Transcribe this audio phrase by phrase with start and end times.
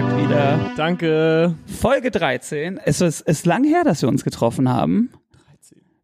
[0.00, 0.72] Tag wieder.
[0.78, 1.54] Danke.
[1.66, 2.80] Folge 13.
[2.82, 5.10] Es ist, ist lang her, dass wir uns getroffen haben.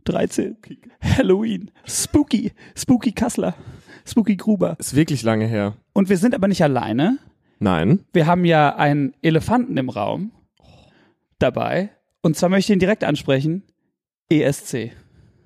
[0.05, 0.55] 13.
[0.55, 0.57] 13.
[1.01, 1.71] Halloween.
[1.87, 2.53] Spooky.
[2.77, 3.55] Spooky Kassler.
[4.07, 4.77] Spooky Gruber.
[4.79, 5.77] Ist wirklich lange her.
[5.95, 7.17] Und wir sind aber nicht alleine.
[7.59, 8.05] Nein.
[8.13, 10.31] Wir haben ja einen Elefanten im Raum
[11.39, 11.89] dabei.
[12.21, 13.63] Und zwar möchte ich ihn direkt ansprechen.
[14.29, 14.93] ESC.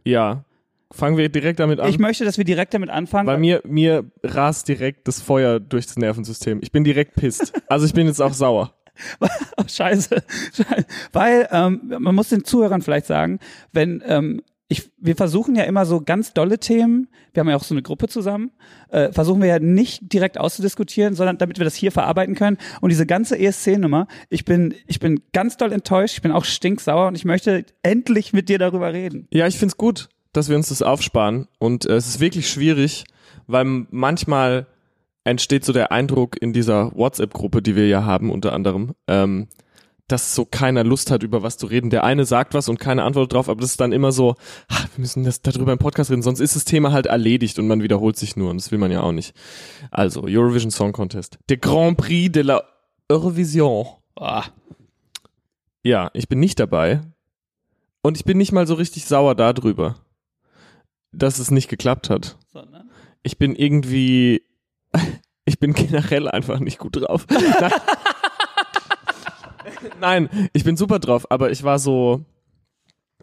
[0.04, 0.44] Ja.
[0.92, 1.88] Fangen wir direkt damit an.
[1.88, 3.26] Ich möchte, dass wir direkt damit anfangen.
[3.26, 6.58] Weil mir, mir rast direkt das Feuer durchs Nervensystem.
[6.62, 7.52] Ich bin direkt pisst.
[7.68, 8.74] Also ich bin jetzt auch sauer.
[9.20, 10.22] oh, scheiße.
[10.52, 10.86] scheiße.
[11.12, 13.38] Weil ähm, man muss den Zuhörern vielleicht sagen,
[13.72, 17.64] wenn ähm, ich, wir versuchen ja immer so ganz dolle Themen, wir haben ja auch
[17.64, 18.52] so eine Gruppe zusammen,
[18.90, 22.56] äh, versuchen wir ja nicht direkt auszudiskutieren, sondern damit wir das hier verarbeiten können.
[22.80, 27.08] Und diese ganze ESC-Nummer, ich bin, ich bin ganz doll enttäuscht, ich bin auch stinksauer
[27.08, 29.26] und ich möchte endlich mit dir darüber reden.
[29.32, 31.48] Ja, ich find's gut, dass wir uns das aufsparen.
[31.58, 33.04] Und äh, es ist wirklich schwierig,
[33.46, 34.66] weil manchmal
[35.24, 39.48] entsteht so der Eindruck in dieser WhatsApp-Gruppe, die wir ja haben, unter anderem, ähm,
[40.08, 41.90] dass so keiner Lust hat, über was zu reden.
[41.90, 44.34] Der eine sagt was und keine Antwort drauf, aber das ist dann immer so,
[44.68, 47.68] ach, wir müssen das darüber im Podcast reden, sonst ist das Thema halt erledigt und
[47.68, 49.34] man wiederholt sich nur und das will man ja auch nicht.
[49.90, 51.38] Also, Eurovision Song Contest.
[51.48, 52.62] Der Grand Prix de la
[53.08, 53.86] Eurovision.
[54.16, 54.42] Oh.
[55.82, 57.00] Ja, ich bin nicht dabei
[58.02, 59.96] und ich bin nicht mal so richtig sauer darüber,
[61.12, 62.36] dass es nicht geklappt hat.
[62.52, 62.90] Sondern?
[63.22, 64.42] Ich bin irgendwie,
[65.44, 67.26] ich bin generell einfach nicht gut drauf.
[70.00, 72.24] Nein, ich bin super drauf, aber ich war so,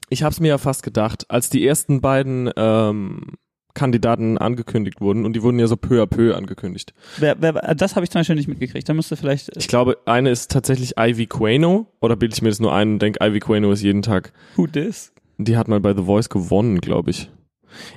[0.09, 3.37] ich habe es mir ja fast gedacht, als die ersten beiden ähm,
[3.73, 6.93] Kandidaten angekündigt wurden und die wurden ja so peu à peu angekündigt.
[7.17, 8.89] Wer, wer, das habe ich zum Beispiel nicht mitgekriegt.
[8.89, 9.55] Da müsste vielleicht.
[9.55, 12.99] Ich glaube, eine ist tatsächlich Ivy Quano oder bilde ich mir das nur ein und
[12.99, 14.33] denke, Ivy Quano ist jeden Tag.
[14.55, 15.13] Who this?
[15.37, 17.29] Die hat mal bei The Voice gewonnen, glaube ich.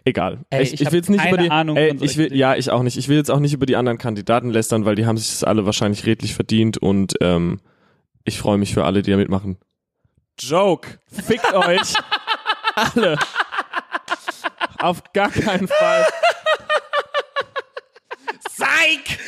[0.05, 0.39] Egal.
[0.51, 2.71] Ey, ich, ich ich will jetzt nicht über die, Ahnung ey, ich will, ja, ich
[2.71, 2.97] auch nicht.
[2.97, 5.45] Ich will jetzt auch nicht über die anderen Kandidaten lästern, weil die haben sich das
[5.45, 7.61] alle wahrscheinlich redlich verdient und ähm,
[8.25, 9.59] ich freue mich für alle, die da mitmachen.
[10.39, 10.99] Joke.
[11.11, 11.95] Fickt euch.
[12.75, 13.19] alle.
[14.79, 16.07] Auf gar keinen Fall.
[18.49, 19.19] Psych!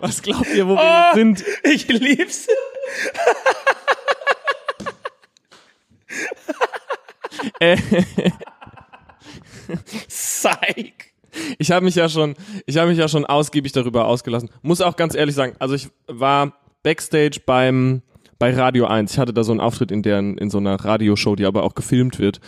[0.00, 1.14] Was glaubt ihr, wo wir Oh.
[1.14, 1.44] sind?
[1.64, 2.46] Ich lieb's.
[10.08, 10.94] Psych.
[11.58, 12.34] Ich habe mich ja schon,
[12.66, 14.50] ich habe mich ja schon ausgiebig darüber ausgelassen.
[14.62, 18.02] Muss auch ganz ehrlich sagen, also ich war backstage beim
[18.38, 19.12] bei Radio 1.
[19.12, 21.74] Ich hatte da so einen Auftritt in deren in so einer Radioshow, die aber auch
[21.74, 22.40] gefilmt wird.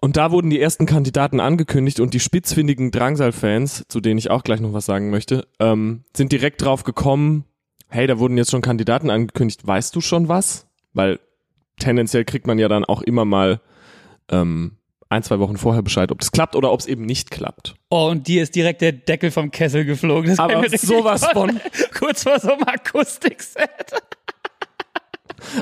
[0.00, 4.44] Und da wurden die ersten Kandidaten angekündigt und die spitzfindigen Drangsal-Fans, zu denen ich auch
[4.44, 7.44] gleich noch was sagen möchte, ähm, sind direkt drauf gekommen,
[7.88, 10.68] hey, da wurden jetzt schon Kandidaten angekündigt, weißt du schon was?
[10.92, 11.18] Weil
[11.80, 13.60] tendenziell kriegt man ja dann auch immer mal
[14.30, 14.78] ähm,
[15.08, 17.74] ein, zwei Wochen vorher Bescheid, ob das klappt oder ob es eben nicht klappt.
[17.90, 20.30] Oh, und dir ist direkt der Deckel vom Kessel geflogen.
[20.30, 21.60] Das Aber sowas von.
[21.98, 23.94] Kurz vor so einem Akustikset.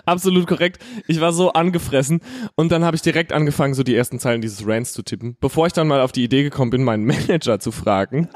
[0.05, 0.83] Absolut korrekt.
[1.07, 2.21] Ich war so angefressen
[2.57, 5.67] und dann habe ich direkt angefangen, so die ersten Zeilen dieses Rants zu tippen, bevor
[5.67, 8.29] ich dann mal auf die Idee gekommen bin, meinen Manager zu fragen,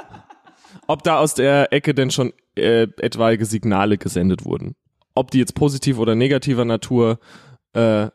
[0.86, 4.76] ob da aus der Ecke denn schon äh, etwaige Signale gesendet wurden.
[5.14, 7.18] Ob die jetzt positiv oder negativer Natur
[7.72, 8.08] äh,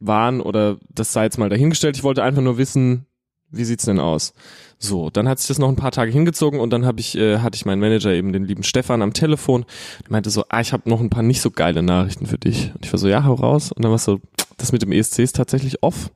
[0.00, 1.96] waren oder das sei jetzt mal dahingestellt.
[1.96, 3.06] Ich wollte einfach nur wissen,
[3.50, 4.32] wie sieht's denn aus?
[4.78, 7.38] So, dann hat sich das noch ein paar Tage hingezogen und dann habe ich äh,
[7.38, 9.66] hatte ich meinen Manager eben den lieben Stefan am Telefon.
[10.04, 12.72] Der meinte so, ah, ich habe noch ein paar nicht so geile Nachrichten für dich.
[12.74, 13.72] Und ich war so, ja, hau raus.
[13.72, 14.20] Und dann war so,
[14.56, 16.10] das mit dem ESC ist tatsächlich off.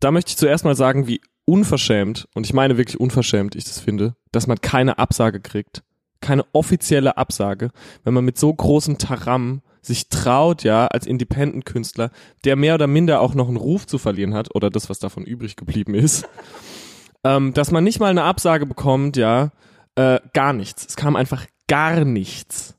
[0.00, 3.80] Da möchte ich zuerst mal sagen, wie unverschämt und ich meine wirklich unverschämt ich das
[3.80, 5.82] finde, dass man keine Absage kriegt,
[6.20, 7.70] keine offizielle Absage,
[8.02, 12.10] wenn man mit so großem Taram sich traut, ja, als Independent-Künstler,
[12.44, 15.24] der mehr oder minder auch noch einen Ruf zu verlieren hat, oder das, was davon
[15.24, 16.28] übrig geblieben ist,
[17.24, 19.50] ähm, dass man nicht mal eine Absage bekommt, ja,
[19.96, 20.86] äh, gar nichts.
[20.86, 22.76] Es kam einfach gar nichts.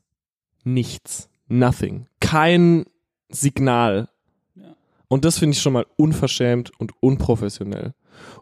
[0.64, 1.28] Nichts.
[1.48, 2.06] Nothing.
[2.20, 2.84] Kein
[3.28, 4.08] Signal.
[4.54, 4.74] Ja.
[5.08, 7.94] Und das finde ich schon mal unverschämt und unprofessionell.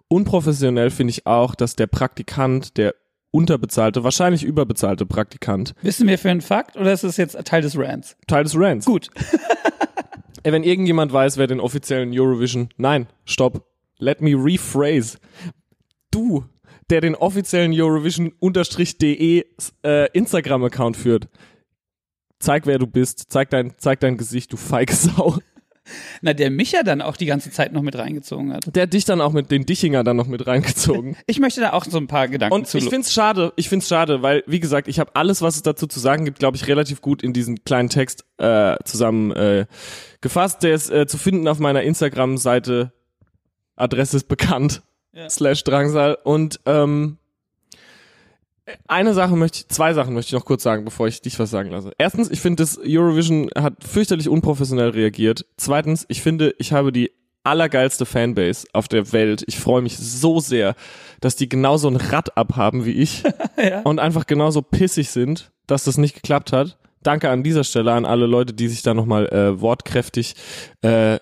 [0.09, 2.95] Unprofessionell finde ich auch, dass der Praktikant, der
[3.35, 7.77] unterbezahlte, wahrscheinlich überbezahlte Praktikant, Wissen wir für einen Fakt oder ist es jetzt Teil des
[7.77, 8.17] Rants?
[8.29, 8.87] Teil des Rants.
[8.87, 9.09] Gut.
[10.45, 13.67] Ey, wenn irgendjemand weiß, wer den offiziellen Eurovision, nein, stopp,
[13.99, 15.19] let me rephrase.
[16.11, 16.45] Du,
[16.91, 19.45] der den offiziellen Eurovision-de
[19.83, 21.29] äh, Instagram-Account führt,
[22.39, 25.39] zeig, wer du bist, zeig dein, zeig dein Gesicht, du feige Sau.
[26.23, 28.75] Na, der mich ja dann auch die ganze Zeit noch mit reingezogen hat.
[28.75, 31.17] Der dich dann auch mit den Dichinger dann noch mit reingezogen.
[31.27, 32.79] Ich möchte da auch so ein paar Gedanken Und zu.
[32.79, 35.87] ich find's schade, ich find's schade, weil, wie gesagt, ich habe alles, was es dazu
[35.87, 39.67] zu sagen gibt, glaube ich, relativ gut in diesen kleinen Text äh, zusammen äh,
[40.21, 40.63] gefasst.
[40.63, 42.93] Der ist äh, zu finden auf meiner Instagram-Seite.
[43.77, 44.83] Adresse ist bekannt.
[45.13, 45.29] Ja.
[45.29, 46.19] Slash Drangsal.
[46.25, 47.19] Und ähm,
[48.89, 51.51] Eine Sache möchte ich, zwei Sachen möchte ich noch kurz sagen, bevor ich dich was
[51.51, 51.93] sagen lasse.
[51.99, 55.45] Erstens, ich finde, das Eurovision hat fürchterlich unprofessionell reagiert.
[55.57, 57.11] Zweitens, ich finde, ich habe die
[57.43, 59.45] allergeilste Fanbase auf der Welt.
[59.47, 60.75] Ich freue mich so sehr,
[61.21, 63.23] dass die genauso ein Rad abhaben wie ich
[63.63, 63.83] Ja.
[63.83, 66.79] und einfach genauso pissig sind, dass das nicht geklappt hat.
[67.03, 70.37] Danke an dieser Stelle an alle Leute, die sich da nochmal äh, wortkräftig
[70.81, 71.19] äh,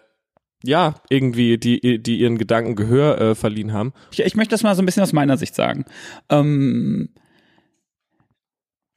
[0.65, 3.93] ja, irgendwie, die, die ihren Gedanken Gehör äh, verliehen haben.
[4.13, 5.85] Ich, ich möchte das mal so ein bisschen aus meiner Sicht sagen.
[6.29, 7.09] Ähm,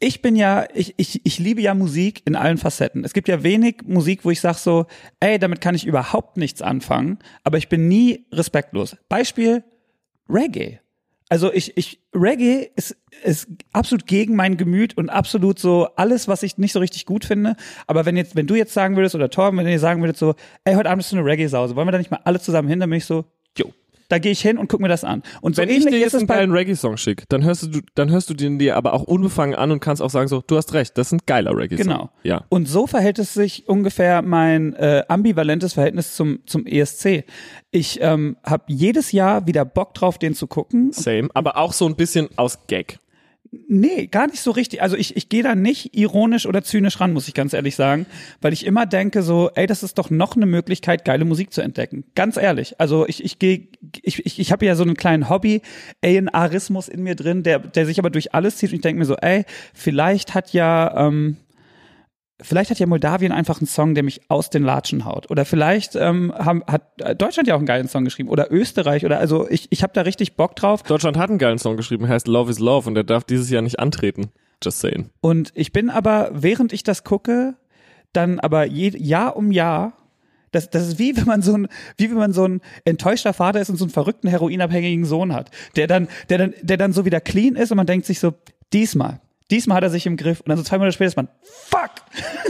[0.05, 3.03] ich bin ja, ich, ich, ich liebe ja Musik in allen Facetten.
[3.03, 4.85] Es gibt ja wenig Musik, wo ich sage so,
[5.19, 8.97] ey, damit kann ich überhaupt nichts anfangen, aber ich bin nie respektlos.
[9.09, 9.63] Beispiel
[10.29, 10.79] Reggae.
[11.27, 16.43] Also ich, ich, Reggae ist, ist absolut gegen mein Gemüt und absolut so alles, was
[16.43, 17.55] ich nicht so richtig gut finde.
[17.87, 20.35] Aber wenn jetzt, wenn du jetzt sagen würdest, oder Torben, wenn ihr sagen würdet so,
[20.65, 22.79] ey, heute Abend ist so eine Reggae-Sause, wollen wir da nicht mal alle zusammen hin?
[22.79, 23.25] Dann bin ich so,
[23.57, 23.73] jo.
[24.09, 25.23] Da gehe ich hin und guck mir das an.
[25.41, 28.29] Und so Wenn ich dir jetzt einen geilen Reggae-Song schicke, dann hörst du, dann hörst
[28.29, 30.97] du den dir aber auch unbefangen an und kannst auch sagen so, du hast recht,
[30.97, 31.87] das ist ein geiler Reggae-Song.
[31.87, 32.09] Genau.
[32.23, 32.45] Ja.
[32.49, 37.25] Und so verhält es sich ungefähr mein äh, ambivalentes Verhältnis zum, zum ESC.
[37.71, 40.91] Ich ähm, habe jedes Jahr wieder Bock drauf, den zu gucken.
[40.91, 41.29] Same.
[41.33, 42.99] Aber auch so ein bisschen aus Gag.
[43.67, 44.81] Nee, gar nicht so richtig.
[44.81, 48.05] Also ich, ich gehe da nicht ironisch oder zynisch ran, muss ich ganz ehrlich sagen,
[48.41, 51.61] weil ich immer denke so, ey, das ist doch noch eine Möglichkeit, geile Musik zu
[51.61, 52.03] entdecken.
[52.15, 52.79] Ganz ehrlich.
[52.79, 53.67] Also ich, ich gehe,
[54.01, 55.61] ich, ich, ich habe ja so einen kleinen Hobby,
[56.03, 59.05] A&Rismus in mir drin, der, der sich aber durch alles zieht und ich denke mir
[59.05, 61.37] so, ey, vielleicht hat ja, ähm,
[62.41, 65.31] Vielleicht hat ja Moldawien einfach einen Song, der mich aus den Latschen haut.
[65.31, 66.83] Oder vielleicht ähm, haben, hat
[67.19, 68.27] Deutschland ja auch einen geilen Song geschrieben.
[68.27, 69.05] Oder Österreich.
[69.05, 70.83] Oder also ich, ich habe da richtig Bock drauf.
[70.83, 73.61] Deutschland hat einen geilen Song geschrieben, heißt Love is Love und der darf dieses Jahr
[73.61, 74.31] nicht antreten.
[74.61, 75.09] Just saying.
[75.21, 77.55] Und ich bin aber, während ich das gucke,
[78.11, 79.93] dann aber je, Jahr um Jahr,
[80.51, 81.67] das, das ist wie wenn man so ein,
[81.97, 85.51] wie wenn man so ein enttäuschter Vater ist und so einen verrückten heroinabhängigen Sohn hat,
[85.75, 88.33] der dann, der dann, der dann so wieder clean ist und man denkt sich so,
[88.73, 89.21] diesmal,
[89.51, 91.91] diesmal hat er sich im Griff und dann so zwei Monate später ist man, fuck,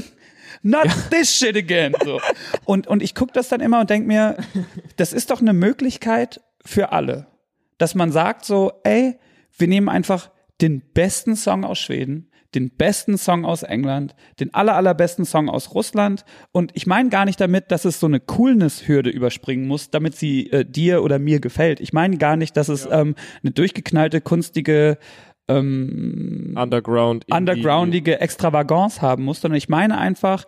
[0.61, 1.93] not this shit again.
[2.03, 2.19] So.
[2.65, 4.37] Und, und ich gucke das dann immer und denk mir,
[4.95, 7.27] das ist doch eine Möglichkeit für alle,
[7.77, 9.17] dass man sagt so, ey,
[9.57, 10.31] wir nehmen einfach
[10.61, 15.75] den besten Song aus Schweden, den besten Song aus England, den aller, allerbesten Song aus
[15.75, 16.23] Russland.
[16.51, 20.49] Und ich meine gar nicht damit, dass es so eine Coolness-Hürde überspringen muss, damit sie
[20.51, 21.81] äh, dir oder mir gefällt.
[21.81, 24.97] Ich meine gar nicht, dass es ähm, eine durchgeknallte, kunstige,
[25.47, 27.25] ähm, Underground.
[27.31, 30.45] Undergroundige Extravagance haben muss, sondern ich meine einfach,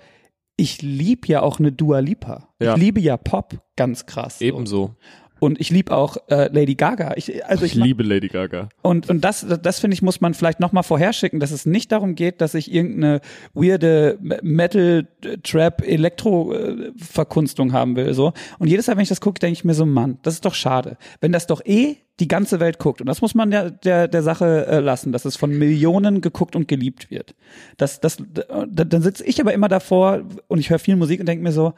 [0.57, 2.49] ich lieb ja auch eine Dua Lipa.
[2.61, 2.73] Ja.
[2.73, 4.39] Ich liebe ja Pop ganz krass.
[4.39, 4.45] So.
[4.45, 4.95] Ebenso.
[5.39, 7.13] Und ich liebe auch äh, Lady Gaga.
[7.15, 8.69] Ich, also ich, Ich liebe Lady Gaga.
[8.81, 12.15] und, und das, das finde ich, muss man vielleicht nochmal vorherschicken, dass es nicht darum
[12.15, 13.21] geht, dass ich irgendeine
[13.53, 15.07] weirde Metal,
[15.43, 18.13] Trap, Elektro-Verkunstung haben will.
[18.13, 18.33] So.
[18.59, 20.53] Und jedes Mal, wenn ich das gucke, denke ich mir so, Mann, das ist doch
[20.55, 20.97] schade.
[21.21, 24.23] Wenn das doch eh die ganze Welt guckt, und das muss man der, der, der
[24.23, 27.35] Sache äh, lassen, dass es von Millionen geguckt und geliebt wird.
[27.77, 31.27] Das, das, da- dann sitze ich aber immer davor und ich höre viel Musik und
[31.27, 31.73] denke mir so,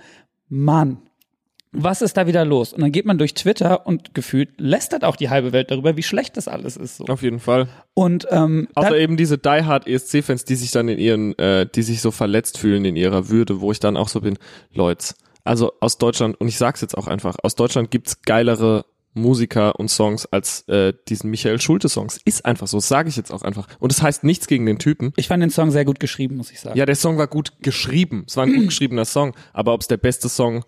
[0.48, 1.00] Mann,
[1.72, 2.74] was ist da wieder los?
[2.74, 6.04] Und dann geht man durch Twitter und gefühlt lästert auch die halbe Welt darüber, wie
[6.04, 6.98] schlecht das alles ist.
[6.98, 7.06] So.
[7.06, 7.68] Auf jeden Fall.
[7.94, 11.84] Und ähm, Außer eben diese Die Hard ESC-Fans, die sich dann in ihren, äh, die
[11.84, 14.38] sich so verletzt fühlen in ihrer Würde, wo ich dann auch so bin,
[14.74, 15.14] Leute,
[15.44, 19.90] also aus Deutschland, und ich sag's jetzt auch einfach, aus Deutschland gibt's geilere Musiker und
[19.90, 22.20] Songs als äh, diesen Michael Schulte-Songs.
[22.26, 23.68] Ist einfach so, sage ich jetzt auch einfach.
[23.80, 25.14] Und es das heißt nichts gegen den Typen.
[25.18, 26.78] ich fand den Song sehr gut geschrieben, muss ich sagen.
[26.78, 28.26] Ja, der Song war gut geschrieben.
[28.28, 29.36] Es war ein gut geschriebener Song.
[29.54, 30.64] Aber ob es der beste Song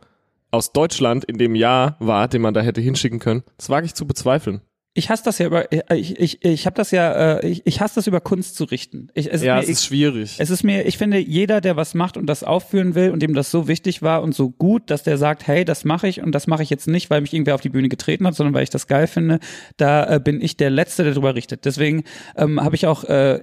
[0.51, 3.95] aus Deutschland in dem Jahr war, den man da hätte hinschicken können, das wage ich
[3.95, 4.61] zu bezweifeln.
[4.93, 7.95] Ich hasse das ja über, ich, ich, ich habe das ja, äh, ich, ich hasse
[7.95, 9.07] das über Kunst zu richten.
[9.13, 10.35] Ich, es Ja, ist es mir, ist schwierig.
[10.37, 13.33] Es ist mir, ich finde, jeder, der was macht und das aufführen will und dem
[13.33, 16.33] das so wichtig war und so gut, dass der sagt, hey, das mache ich und
[16.33, 18.63] das mache ich jetzt nicht, weil mich irgendwer auf die Bühne getreten hat, sondern weil
[18.63, 19.39] ich das geil finde,
[19.77, 21.63] da äh, bin ich der Letzte, der drüber richtet.
[21.63, 22.03] Deswegen
[22.35, 23.39] ähm, habe ich auch äh,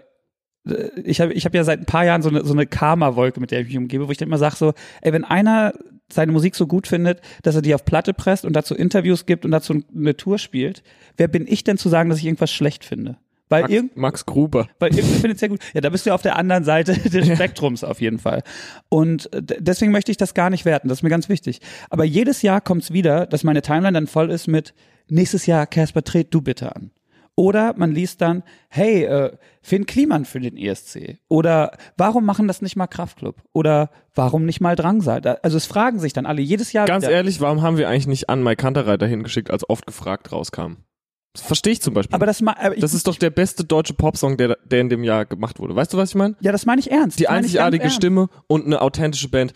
[1.02, 3.50] ich habe ich hab ja seit ein paar Jahren so eine, so eine Karma-Wolke, mit
[3.50, 5.72] der ich mich umgebe, wo ich dann immer sage so, ey, wenn einer
[6.12, 9.44] seine Musik so gut findet, dass er die auf Platte presst und dazu Interviews gibt
[9.44, 10.82] und dazu eine Tour spielt,
[11.16, 13.16] wer bin ich denn zu sagen, dass ich irgendwas schlecht finde?
[13.50, 14.68] Weil Max, irgend, Max Gruber.
[14.78, 15.60] weil ihr findet es sehr gut.
[15.72, 18.42] Ja, da bist du auf der anderen Seite des Spektrums auf jeden Fall.
[18.88, 20.88] Und äh, deswegen möchte ich das gar nicht werten.
[20.88, 21.60] Das ist mir ganz wichtig.
[21.90, 24.74] Aber jedes Jahr kommt es wieder, dass meine Timeline dann voll ist mit
[25.08, 26.90] nächstes Jahr, Casper, tret du bitte an.
[27.38, 29.30] Oder man liest dann, hey, äh,
[29.62, 31.18] Finn Kliman für den ESC.
[31.28, 33.36] Oder warum machen das nicht mal Kraftklub?
[33.52, 35.24] Oder warum nicht mal Drangsal?
[35.44, 37.14] Also es fragen sich dann alle jedes Jahr Ganz wieder.
[37.14, 40.78] ehrlich, warum haben wir eigentlich nicht an Mai Kanterreiter hingeschickt, als oft gefragt rauskam?
[41.32, 42.16] Das verstehe ich zum Beispiel.
[42.16, 45.04] Aber das, aber ich, das ist doch der beste deutsche Popsong, der, der in dem
[45.04, 45.76] Jahr gemacht wurde.
[45.76, 46.34] Weißt du, was ich meine?
[46.40, 47.20] ja, das meine ich ernst.
[47.20, 47.88] Die einzigartige.
[47.90, 49.54] Stimme und eine authentische Band.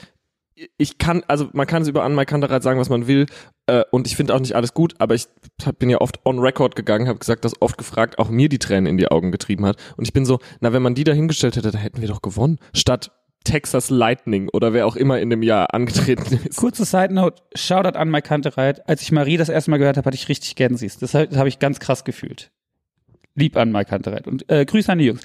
[0.76, 3.26] Ich kann, also man kann es über Anmai Kantereit sagen, was man will,
[3.66, 5.26] äh, und ich finde auch nicht alles gut, aber ich
[5.64, 8.58] hab, bin ja oft on record gegangen, habe gesagt, dass oft gefragt auch mir die
[8.58, 9.76] Tränen in die Augen getrieben hat.
[9.96, 12.22] Und ich bin so, na, wenn man die da hingestellt hätte, da hätten wir doch
[12.22, 12.58] gewonnen.
[12.74, 13.12] Statt
[13.44, 16.56] Texas Lightning oder wer auch immer in dem Jahr angetreten ist.
[16.56, 18.88] Kurze Side Note, Shoutout an Mike Kantereit.
[18.88, 20.98] Als ich Marie das erste Mal gehört habe, hatte ich richtig Gänseis.
[20.98, 22.50] Das habe hab ich ganz krass gefühlt.
[23.34, 25.22] Lieb an Mike Kantereit und äh, Grüße an die Jungs.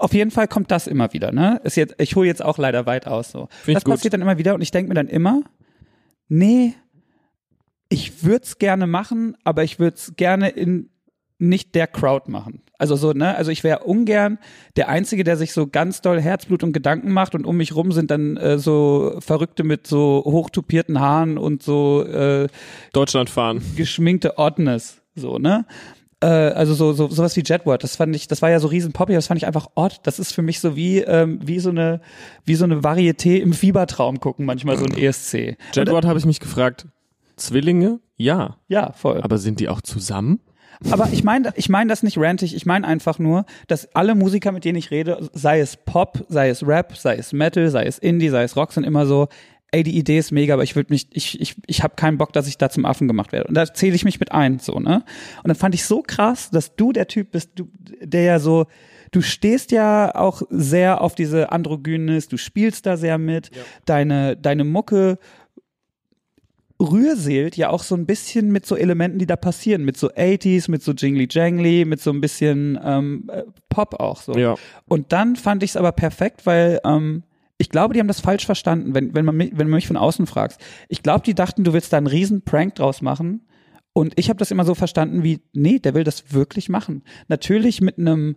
[0.00, 1.60] Auf jeden Fall kommt das immer wieder, ne?
[1.64, 3.48] Ist jetzt, ich hole jetzt auch leider weit aus so.
[3.62, 5.42] Find das passiert dann immer wieder und ich denke mir dann immer,
[6.28, 6.74] nee,
[7.88, 10.90] ich würde es gerne machen, aber ich würde es gerne in
[11.40, 12.62] nicht der Crowd machen.
[12.78, 13.34] Also so, ne?
[13.34, 14.38] Also ich wäre ungern
[14.76, 17.92] der Einzige, der sich so ganz doll Herzblut und Gedanken macht und um mich rum
[17.92, 22.48] sind dann äh, so Verrückte mit so hochtupierten Haaren und so äh,
[22.92, 23.62] Deutschland fahren.
[23.76, 25.66] geschminkte Oddness, so, ne?
[26.22, 28.92] Äh, also so, so sowas wie Jetward, das fand ich, das war ja so riesen
[28.92, 30.00] poppy, das fand ich einfach odd.
[30.02, 32.00] Das ist für mich so wie ähm, wie so eine
[32.44, 35.56] wie so eine Varieté im Fiebertraum gucken, manchmal so ein ESC.
[35.68, 36.86] Und, Jedward habe ich mich gefragt,
[37.36, 38.00] Zwillinge?
[38.16, 38.56] Ja.
[38.68, 39.22] ja, voll.
[39.22, 40.40] Aber sind die auch zusammen?
[40.90, 44.52] Aber ich meine ich mein das nicht rantig, ich meine einfach nur, dass alle Musiker,
[44.52, 47.98] mit denen ich rede, sei es Pop, sei es Rap, sei es Metal, sei es
[47.98, 49.28] Indie, sei es Rock, sind immer so,
[49.72, 52.32] ey, die Idee ist mega, aber ich würde mich, ich, ich, ich habe keinen Bock,
[52.32, 53.48] dass ich da zum Affen gemacht werde.
[53.48, 55.04] Und da zähle ich mich mit ein, so, ne?
[55.42, 57.68] Und dann fand ich so krass, dass du der Typ bist, du,
[58.00, 58.66] der ja so,
[59.12, 63.50] du stehst ja auch sehr auf diese Androgynes, du spielst da sehr mit,
[63.84, 65.18] deine, deine Mucke
[66.80, 70.70] rührseelt ja auch so ein bisschen mit so Elementen, die da passieren, mit so 80s,
[70.70, 74.32] mit so Jingly Jangly, mit so ein bisschen ähm, äh, Pop auch so.
[74.32, 74.54] Ja.
[74.88, 77.22] Und dann fand ich es aber perfekt, weil ähm,
[77.60, 79.98] ich glaube, die haben das falsch verstanden, wenn, wenn, man mich, wenn man mich von
[79.98, 80.58] außen fragst.
[80.88, 83.46] Ich glaube, die dachten, du willst da einen riesen Prank draus machen.
[83.92, 87.02] Und ich habe das immer so verstanden wie, nee, der will das wirklich machen.
[87.28, 88.36] Natürlich mit einem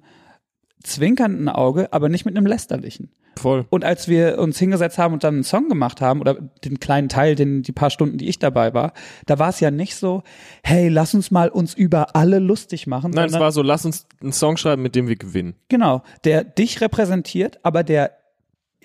[0.83, 3.11] zwinkernden Auge, aber nicht mit einem lästerlichen.
[3.37, 3.65] Voll.
[3.69, 6.33] Und als wir uns hingesetzt haben und dann einen Song gemacht haben, oder
[6.65, 8.91] den kleinen Teil, den, die paar Stunden, die ich dabei war,
[9.25, 10.23] da war es ja nicht so,
[10.63, 13.11] hey, lass uns mal uns über alle lustig machen.
[13.11, 15.55] Nein, es war so, lass uns einen Song schreiben, mit dem wir gewinnen.
[15.69, 18.11] Genau, der dich repräsentiert, aber der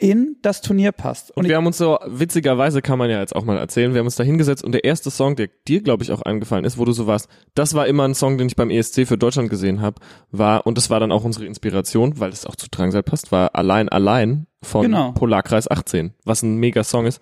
[0.01, 1.31] in das Turnier passt.
[1.31, 3.99] Und Und wir haben uns so, witzigerweise kann man ja jetzt auch mal erzählen, wir
[4.01, 6.79] haben uns da hingesetzt und der erste Song, der dir, glaube ich, auch eingefallen ist,
[6.79, 9.51] wo du so warst, das war immer ein Song, den ich beim ESC für Deutschland
[9.51, 10.01] gesehen habe,
[10.31, 13.55] war, und das war dann auch unsere Inspiration, weil das auch zu Drangsal passt, war
[13.55, 15.13] Allein, Allein von Genau.
[15.13, 17.21] Polarkreis 18, was ein mega Song ist.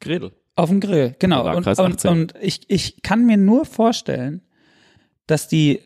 [0.00, 0.32] Gredel.
[0.56, 1.40] auf dem Grill, genau.
[1.40, 2.10] Und, Polarkreis und, 18.
[2.10, 4.42] und ich, ich kann mir nur vorstellen,
[5.26, 5.80] dass die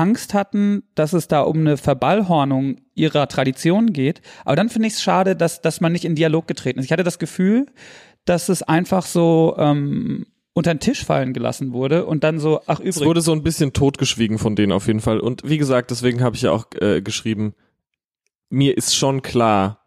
[0.00, 4.22] Angst hatten, dass es da um eine Verballhornung ihrer Tradition geht.
[4.46, 6.86] Aber dann finde ich es schade, dass, dass man nicht in Dialog getreten ist.
[6.86, 7.66] Ich hatte das Gefühl,
[8.24, 12.80] dass es einfach so ähm, unter den Tisch fallen gelassen wurde und dann so, ach
[12.80, 15.20] Es übrigens, wurde so ein bisschen totgeschwiegen von denen auf jeden Fall.
[15.20, 17.54] Und wie gesagt, deswegen habe ich ja auch äh, geschrieben,
[18.48, 19.84] mir ist schon klar,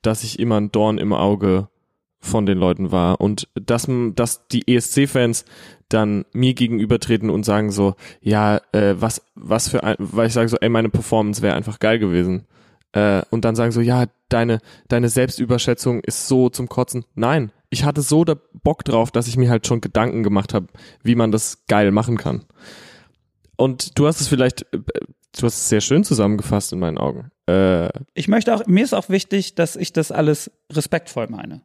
[0.00, 1.68] dass ich immer ein Dorn im Auge
[2.22, 5.44] von den Leuten war und dass, dass die ESC-Fans
[5.88, 10.48] dann mir gegenübertreten und sagen so, ja, äh, was, was für ein, weil ich sage
[10.48, 12.46] so, ey, meine Performance wäre einfach geil gewesen.
[12.92, 17.04] Äh, und dann sagen so, ja, deine, deine Selbstüberschätzung ist so zum Kotzen.
[17.14, 20.68] Nein, ich hatte so da Bock drauf, dass ich mir halt schon Gedanken gemacht habe,
[21.02, 22.44] wie man das geil machen kann.
[23.56, 27.30] Und du hast es vielleicht, äh, du hast es sehr schön zusammengefasst in meinen Augen.
[27.48, 31.62] Äh, ich möchte auch, mir ist auch wichtig, dass ich das alles respektvoll meine.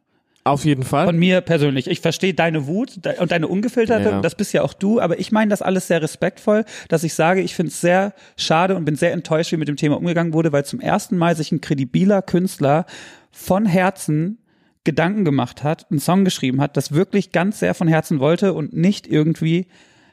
[0.50, 1.06] Auf jeden Fall.
[1.06, 1.86] Von mir persönlich.
[1.88, 4.20] Ich verstehe deine Wut und deine Ungefilterte, Ja.
[4.20, 7.40] das bist ja auch du, aber ich meine das alles sehr respektvoll, dass ich sage,
[7.40, 10.52] ich finde es sehr schade und bin sehr enttäuscht, wie mit dem Thema umgegangen wurde,
[10.52, 12.86] weil zum ersten Mal sich ein kredibiler Künstler
[13.30, 14.38] von Herzen
[14.84, 18.72] Gedanken gemacht hat, einen Song geschrieben hat, das wirklich ganz sehr von Herzen wollte und
[18.74, 19.66] nicht irgendwie,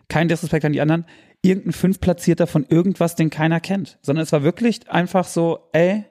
[0.10, 1.06] kein Disrespekt an die anderen,
[1.42, 6.04] irgendein Fünftplatzierter von irgendwas, den keiner kennt, sondern es war wirklich einfach so, ey,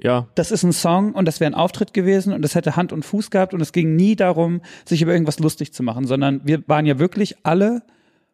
[0.00, 2.92] ja, das ist ein Song und das wäre ein Auftritt gewesen und das hätte Hand
[2.92, 6.40] und Fuß gehabt und es ging nie darum, sich über irgendwas lustig zu machen, sondern
[6.44, 7.82] wir waren ja wirklich alle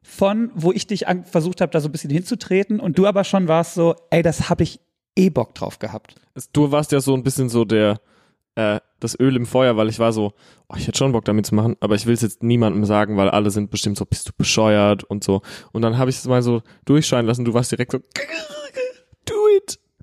[0.02, 3.48] von, wo ich dich versucht habe, da so ein bisschen hinzutreten und du aber schon
[3.48, 4.80] warst so, ey, das habe ich
[5.16, 6.16] eh Bock drauf gehabt.
[6.52, 8.00] du warst ja so ein bisschen so der,
[8.54, 10.34] äh, das Öl im Feuer, weil ich war so,
[10.68, 13.16] oh, ich hätte schon Bock damit zu machen, aber ich will es jetzt niemandem sagen,
[13.16, 15.40] weil alle sind bestimmt so, bist du bescheuert und so.
[15.72, 17.98] Und dann habe ich es mal so durchscheinen lassen, du warst direkt so.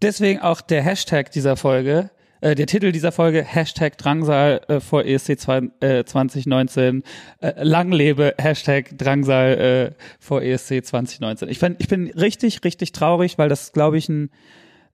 [0.01, 2.10] Deswegen auch der Hashtag dieser Folge,
[2.41, 7.03] äh, der Titel dieser Folge, Hashtag Drangsal äh, vor ESC zwei, äh, 2019,
[7.39, 11.50] äh, lang lebe Hashtag Drangsal äh, vor ESC 2019.
[11.50, 14.31] Ich, find, ich bin richtig, richtig traurig, weil das, glaube ich, ein,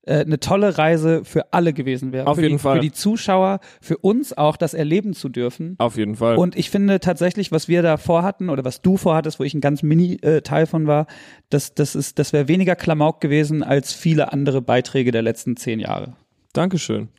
[0.07, 2.27] äh, eine tolle Reise für alle gewesen wäre.
[2.27, 2.75] Auf für jeden die, Fall.
[2.77, 5.75] Für die Zuschauer, für uns auch, das erleben zu dürfen.
[5.77, 6.37] Auf jeden Fall.
[6.37, 9.61] Und ich finde tatsächlich, was wir da vorhatten oder was du vorhattest, wo ich ein
[9.61, 11.07] ganz Mini-Teil von war,
[11.49, 15.79] das, das ist, das wäre weniger Klamauk gewesen als viele andere Beiträge der letzten zehn
[15.79, 16.13] Jahre.
[16.53, 17.09] Dankeschön.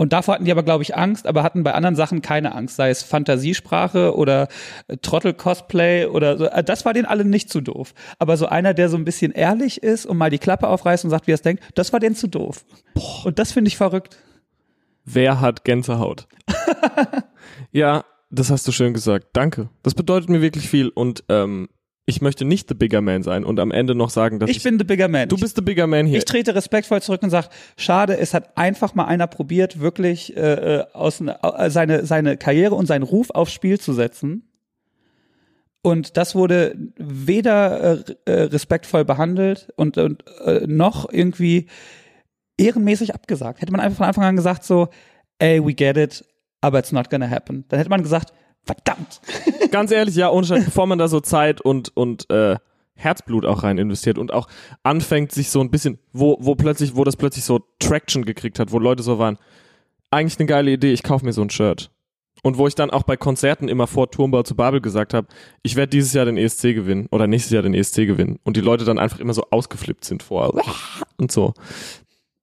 [0.00, 2.76] Und davor hatten die aber, glaube ich, Angst, aber hatten bei anderen Sachen keine Angst,
[2.76, 4.48] sei es Fantasiesprache oder
[4.88, 6.46] äh, Trottel-Cosplay oder so.
[6.46, 7.92] Äh, Das war denen alle nicht zu doof.
[8.18, 11.10] Aber so einer, der so ein bisschen ehrlich ist und mal die Klappe aufreißt und
[11.10, 12.64] sagt, wie er es denkt, das war denen zu doof.
[13.24, 14.16] Und das finde ich verrückt.
[15.04, 16.28] Wer hat Gänsehaut?
[17.70, 19.26] ja, das hast du schön gesagt.
[19.34, 19.68] Danke.
[19.82, 21.68] Das bedeutet mir wirklich viel und ähm,
[22.06, 24.62] ich möchte nicht the bigger man sein und am Ende noch sagen, dass ich, Ich
[24.62, 25.28] bin the bigger man.
[25.28, 26.18] du bist the bigger man hier.
[26.18, 30.78] Ich trete respektvoll zurück und sage, schade, es hat einfach mal einer probiert, wirklich äh,
[30.80, 34.46] äh, aus, äh, seine, seine Karriere und seinen Ruf aufs Spiel zu setzen.
[35.82, 41.68] Und das wurde weder äh, äh, respektvoll behandelt und, und äh, noch irgendwie
[42.58, 43.62] ehrenmäßig abgesagt.
[43.62, 44.88] Hätte man einfach von Anfang an gesagt so,
[45.38, 46.24] ey, we get it,
[46.60, 47.64] aber it's not gonna happen.
[47.68, 48.32] Dann hätte man gesagt,
[48.64, 49.20] verdammt.
[49.70, 52.56] Ganz ehrlich, ja, ohne Scheiß, bevor man da so Zeit und und äh,
[52.94, 54.48] Herzblut auch rein investiert und auch
[54.82, 58.72] anfängt sich so ein bisschen, wo wo plötzlich, wo das plötzlich so Traction gekriegt hat,
[58.72, 59.38] wo Leute so waren,
[60.10, 61.90] eigentlich eine geile Idee, ich kaufe mir so ein Shirt.
[62.42, 65.26] Und wo ich dann auch bei Konzerten immer vor Turmbau zu Babel gesagt habe,
[65.62, 68.38] ich werde dieses Jahr den ESC gewinnen oder nächstes Jahr den ESC gewinnen.
[68.44, 70.58] Und die Leute dann einfach immer so ausgeflippt sind vor
[71.18, 71.52] und so.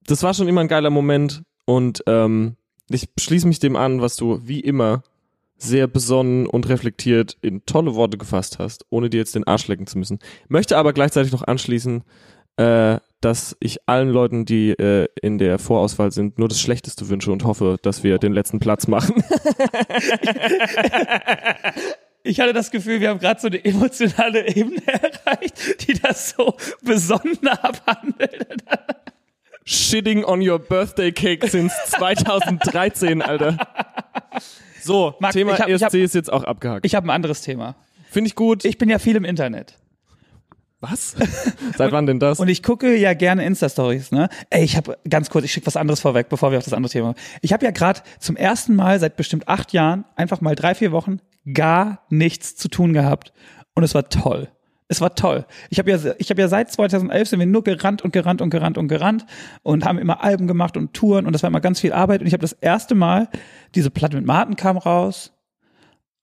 [0.06, 2.56] Das war schon immer ein geiler Moment und ähm,
[2.88, 5.02] ich schließe mich dem an, was du wie immer
[5.58, 9.86] sehr besonnen und reflektiert in tolle Worte gefasst hast, ohne dir jetzt den Arsch lecken
[9.86, 10.18] zu müssen.
[10.48, 12.04] Möchte aber gleichzeitig noch anschließen,
[12.56, 17.32] äh, dass ich allen Leuten, die äh, in der Vorauswahl sind, nur das Schlechteste wünsche
[17.32, 19.22] und hoffe, dass wir den letzten Platz machen.
[22.24, 26.56] Ich hatte das Gefühl, wir haben gerade so eine emotionale Ebene erreicht, die das so
[26.82, 28.64] besonnen abhandelt.
[29.64, 33.56] Shitting on your birthday cake since 2013, Alter.
[34.82, 36.84] So, Marc, Thema ich hab- ESC hab- ist jetzt auch abgehakt.
[36.86, 37.76] Ich habe ein anderes Thema.
[38.10, 38.64] Finde ich gut.
[38.64, 39.76] Ich bin ja viel im Internet.
[40.80, 41.16] Was?
[41.76, 42.38] Seit wann denn das?
[42.38, 44.28] Und ich gucke ja gerne Insta-Stories, ne?
[44.50, 46.92] Ey, ich habe ganz kurz, ich schicke was anderes vorweg, bevor wir auf das andere
[46.92, 47.14] Thema.
[47.42, 50.92] Ich habe ja gerade zum ersten Mal seit bestimmt acht Jahren einfach mal drei, vier
[50.92, 51.18] Wochen
[51.52, 53.32] gar nichts zu tun gehabt.
[53.74, 54.48] Und es war toll.
[54.90, 55.44] Es war toll.
[55.68, 58.48] Ich habe ja, ich habe ja seit 2011 sind wir nur gerannt und gerannt und
[58.48, 59.26] gerannt und gerannt
[59.62, 62.22] und haben immer Alben gemacht und Touren und das war immer ganz viel Arbeit.
[62.22, 63.28] Und ich habe das erste Mal
[63.74, 65.32] diese Platte mit Martin kam raus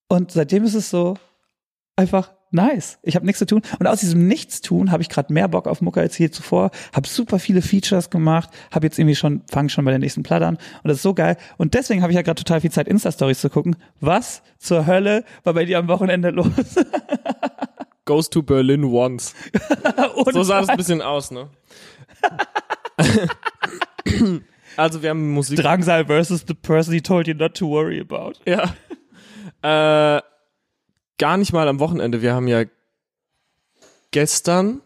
[0.08, 1.16] und seitdem ist es so
[1.96, 2.98] einfach nice.
[3.04, 5.82] Ich habe nichts zu tun und aus diesem Nichtstun habe ich gerade mehr Bock auf
[5.82, 6.72] Mucke als je zuvor.
[6.94, 10.48] Habe super viele Features gemacht, habe jetzt irgendwie schon fange schon bei der nächsten Platte
[10.48, 12.88] an und das ist so geil und deswegen habe ich ja gerade total viel Zeit
[12.88, 13.76] Insta Stories zu gucken.
[14.00, 16.48] Was zur Hölle war bei dir am Wochenende los?
[18.06, 19.34] Goes to Berlin once.
[20.32, 21.50] So sah das ein bisschen aus, ne?
[24.78, 25.60] also wir haben Musik.
[25.60, 28.34] Drangsal versus the person he told you not to worry about.
[28.46, 28.76] Ja.
[29.62, 30.22] Äh,
[31.18, 32.22] gar nicht mal am Wochenende.
[32.22, 32.64] Wir haben ja
[34.12, 34.82] gestern,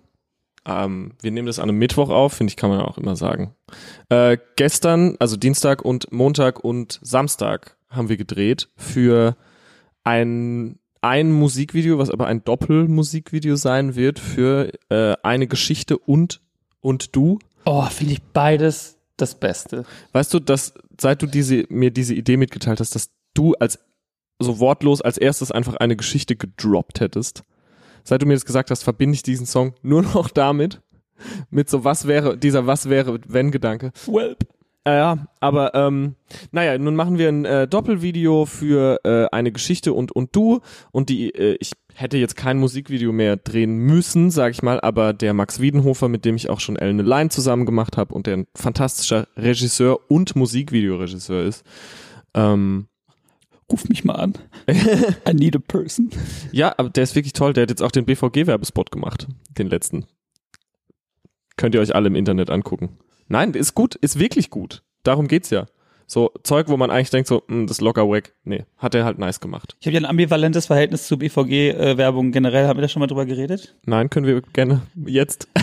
[0.65, 3.53] ähm, wir nehmen das an einem Mittwoch auf, finde ich, kann man auch immer sagen.
[4.09, 9.35] Äh, gestern, also Dienstag und Montag und Samstag haben wir gedreht für
[10.03, 16.41] ein, ein Musikvideo, was aber ein Doppelmusikvideo sein wird für äh, eine Geschichte und
[16.81, 17.39] und du.
[17.65, 19.85] Oh, finde ich beides das Beste.
[20.13, 23.79] Weißt du, dass seit du diese, mir diese Idee mitgeteilt hast, dass du als
[24.39, 27.43] so wortlos als erstes einfach eine Geschichte gedroppt hättest,
[28.03, 30.81] seit du mir das gesagt hast, verbinde ich diesen Song nur noch damit,
[31.49, 33.91] mit so was wäre, dieser was wäre, wenn Gedanke.
[34.07, 34.47] Welp.
[34.87, 36.15] Ja, aber ähm,
[36.51, 40.61] naja, nun machen wir ein äh, Doppelvideo für äh, eine Geschichte und und du
[40.91, 45.13] und die äh, ich hätte jetzt kein Musikvideo mehr drehen müssen, sag ich mal, aber
[45.13, 48.37] der Max Wiedenhofer, mit dem ich auch schon Ellen Line zusammen gemacht habe und der
[48.37, 51.65] ein fantastischer Regisseur und Musikvideoregisseur ist.
[52.33, 52.87] Ähm,
[53.71, 54.33] Ruf mich mal an.
[55.27, 56.09] I need a person.
[56.51, 57.53] ja, aber der ist wirklich toll.
[57.53, 60.07] Der hat jetzt auch den BVG-Werbespot gemacht, den letzten.
[61.55, 62.97] Könnt ihr euch alle im Internet angucken.
[63.29, 64.83] Nein, ist gut, ist wirklich gut.
[65.03, 65.67] Darum geht's ja.
[66.07, 68.33] So Zeug, wo man eigentlich denkt, so, hm, das ist locker weg.
[68.43, 69.75] Nee, hat er halt nice gemacht.
[69.79, 72.67] Ich habe ja ein ambivalentes Verhältnis zu BVG-Werbung generell.
[72.67, 73.75] Haben wir da schon mal drüber geredet?
[73.85, 75.47] Nein, können wir gerne jetzt.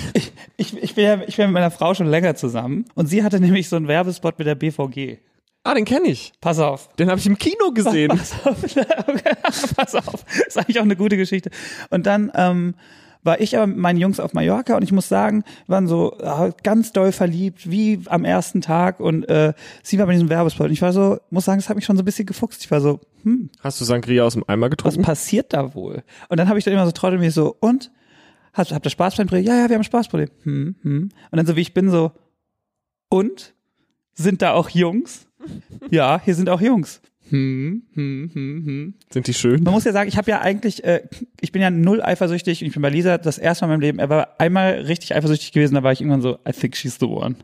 [0.59, 3.40] Ich, ich, bin ja, ich bin mit meiner Frau schon länger zusammen und sie hatte
[3.40, 5.18] nämlich so einen Werbespot mit der BVG.
[5.64, 6.33] Ah, den kenne ich.
[6.40, 6.88] Pass auf.
[6.94, 8.09] Den habe ich im Kino gesehen.
[8.16, 8.62] Pass auf.
[8.64, 9.33] Okay,
[9.76, 10.24] pass auf.
[10.46, 11.50] Ist eigentlich auch eine gute Geschichte.
[11.90, 12.74] Und dann ähm,
[13.26, 16.52] war ich aber mit meinen Jungs auf Mallorca und ich muss sagen, waren so äh,
[16.62, 20.72] ganz doll verliebt, wie am ersten Tag und äh, sie war bei diesem Werbespot und
[20.72, 22.64] ich war so, muss sagen, es hat mich schon so ein bisschen gefuchst.
[22.64, 25.02] Ich war so, hm, Hast du Sangria aus dem Eimer was getrunken?
[25.02, 26.02] passiert da wohl?
[26.28, 27.90] Und dann habe ich dann immer so trotzdem mich so, und?
[28.54, 29.44] Habt, habt ihr Spaßproblem?
[29.44, 30.30] Ja, ja, wir haben Spaßproblem.
[30.44, 31.02] Hm, hm.
[31.30, 32.12] Und dann so wie ich bin so,
[33.10, 33.54] und?
[34.14, 35.26] Sind da auch Jungs?
[35.90, 37.02] Ja, hier sind auch Jungs.
[37.30, 38.94] Hm, hm, hm, hm.
[39.10, 39.62] Sind die schön?
[39.62, 41.02] Man muss ja sagen, ich habe ja eigentlich, äh,
[41.40, 43.80] ich bin ja null eifersüchtig und ich bin bei Lisa das erste Mal in meinem
[43.80, 46.98] Leben, er war einmal richtig eifersüchtig gewesen, da war ich irgendwann so, I think she's
[47.00, 47.36] the one.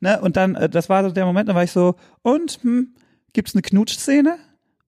[0.00, 0.20] Ne?
[0.20, 2.94] Und dann, äh, das war so der Moment, da war ich so, und, hm,
[3.32, 4.36] gibt's eine Knutschszene?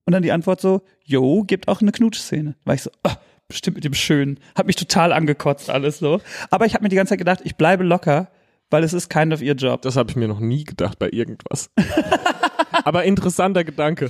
[0.05, 2.55] Und dann die Antwort so, jo, gibt auch eine Knutschszene.
[2.65, 3.15] War ich so, ah,
[3.47, 4.39] bestimmt mit dem Schönen.
[4.55, 6.19] Hat mich total angekotzt alles so.
[6.49, 8.29] Aber ich habe mir die ganze Zeit gedacht, ich bleibe locker,
[8.73, 9.83] weil es ist kind of ihr Job.
[9.83, 11.69] Das habe ich mir noch nie gedacht bei irgendwas.
[12.83, 14.09] Aber interessanter Gedanke.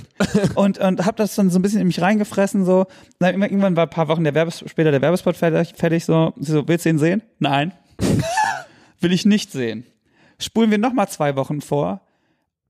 [0.54, 2.86] und und habe das dann so ein bisschen in mich reingefressen so.
[3.18, 6.32] Dann irgendwann war ein paar Wochen der Werbes später der Werbespot fertig, fertig so.
[6.38, 7.22] Sie so willst du ihn sehen?
[7.38, 7.72] Nein.
[9.00, 9.84] Will ich nicht sehen.
[10.38, 12.00] Spulen wir noch mal zwei Wochen vor.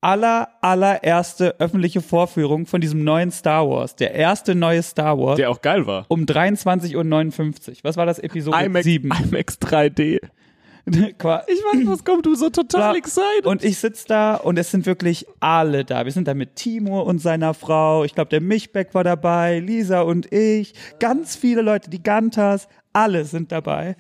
[0.01, 5.49] Aller allererste öffentliche Vorführung von diesem neuen Star Wars, der erste neue Star Wars Der
[5.49, 6.07] auch geil war.
[6.09, 7.77] um 23.59 Uhr.
[7.85, 9.11] Was war das Episode IMAX, 7?
[9.13, 10.21] IMAX 3D.
[11.19, 13.47] Qua- Ich weiß, was kommt, du so total excited.
[13.47, 16.05] Und ich sitz da und es sind wirklich alle da.
[16.05, 18.05] Wir sind da mit Timur und seiner Frau.
[18.05, 20.75] Ich glaube, der Michbeck war dabei, Lisa und ich.
[20.99, 23.97] Ganz viele Leute, die Gantas, alle sind dabei.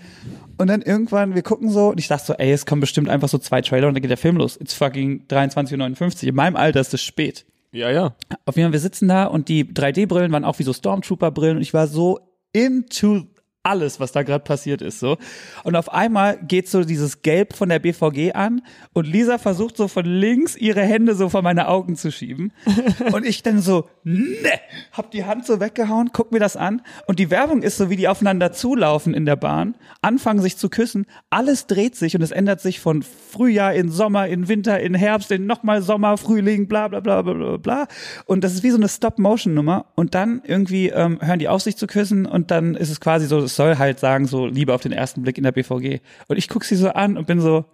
[0.58, 3.28] Und dann irgendwann, wir gucken so und ich dachte so, ey, es kommen bestimmt einfach
[3.28, 4.56] so zwei Trailer und dann geht der Film los.
[4.60, 6.28] It's fucking 23.59 Uhr.
[6.28, 7.44] In meinem Alter ist es spät.
[7.72, 8.14] ja, ja.
[8.44, 11.62] Auf jeden Fall, wir sitzen da und die 3D-Brillen waren auch wie so Stormtrooper-Brillen und
[11.62, 12.20] ich war so
[12.52, 13.22] into
[13.64, 15.16] alles, was da gerade passiert ist, so.
[15.64, 19.88] Und auf einmal geht so dieses Gelb von der BVG an und Lisa versucht so
[19.88, 22.52] von links ihre Hände so vor meine Augen zu schieben.
[23.12, 24.60] und ich dann so, ne,
[24.92, 27.96] hab die Hand so weggehauen, guck mir das an und die Werbung ist so, wie
[27.96, 32.30] die aufeinander zulaufen in der Bahn, anfangen sich zu küssen, alles dreht sich und es
[32.30, 36.88] ändert sich von Frühjahr in Sommer, in Winter, in Herbst, in nochmal Sommer, Frühling, bla
[36.88, 37.86] bla bla bla bla bla.
[38.26, 39.86] Und das ist wie so eine Stop-Motion-Nummer.
[39.94, 43.26] Und dann irgendwie ähm, hören die auf, sich zu küssen und dann ist es quasi
[43.26, 46.00] so, es soll halt sagen, so Liebe auf den ersten Blick in der BVG.
[46.26, 47.64] Und ich guck sie so an und bin so,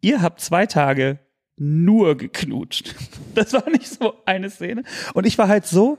[0.00, 1.18] ihr habt zwei Tage
[1.56, 2.94] nur geknutscht.
[3.34, 4.84] Das war nicht so eine Szene.
[5.14, 5.98] Und ich war halt so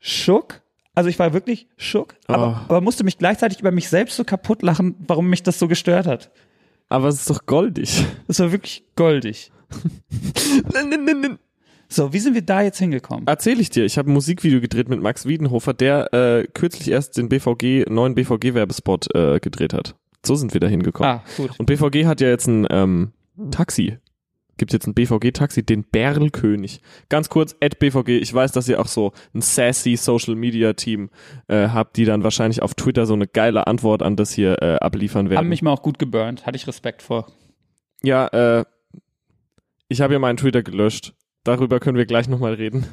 [0.00, 0.62] schock.
[0.94, 2.64] Also ich war wirklich schock, aber, Oh.
[2.68, 6.06] aber musste mich gleichzeitig über mich selbst so kaputt lachen, warum mich das so gestört
[6.06, 6.30] hat.
[6.88, 8.04] Aber es ist doch goldig.
[8.26, 9.52] Das war wirklich goldig.
[11.92, 13.26] So, wie sind wir da jetzt hingekommen?
[13.26, 17.18] Erzähl ich dir, ich habe ein Musikvideo gedreht mit Max Wiedenhofer, der äh, kürzlich erst
[17.18, 19.94] den BVG, neuen BVG-Werbespot äh, gedreht hat.
[20.24, 21.18] So sind wir da hingekommen.
[21.18, 21.50] Ah, gut.
[21.58, 23.12] Und BVG hat ja jetzt ein ähm,
[23.50, 23.98] Taxi.
[24.56, 26.80] Gibt jetzt ein BVG-Taxi, den Berlkönig.
[27.10, 31.10] Ganz kurz, at BVG, ich weiß, dass ihr auch so ein sassy Social-Media-Team
[31.48, 34.76] äh, habt, die dann wahrscheinlich auf Twitter so eine geile Antwort an das hier äh,
[34.76, 35.38] abliefern werden.
[35.38, 37.26] Haben mich mal auch gut geburnt, hatte ich Respekt vor.
[38.02, 38.64] Ja, äh,
[39.88, 41.14] ich habe ja meinen Twitter gelöscht.
[41.44, 42.86] Darüber können wir gleich nochmal reden.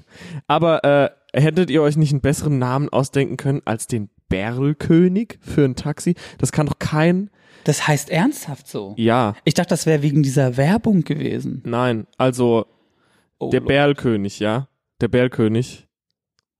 [0.47, 1.09] Aber äh,
[1.39, 6.15] hättet ihr euch nicht einen besseren Namen ausdenken können als den Berlkönig für ein Taxi?
[6.39, 7.29] Das kann doch kein.
[7.65, 8.93] Das heißt ernsthaft so.
[8.97, 11.61] Ja, Ich dachte, das wäre wegen dieser Werbung gewesen.
[11.65, 12.07] nein.
[12.17, 12.65] Also
[13.41, 13.67] Oh, der Lord.
[13.69, 14.67] Berlkönig, ja.
[14.99, 15.87] Der Berlkönig.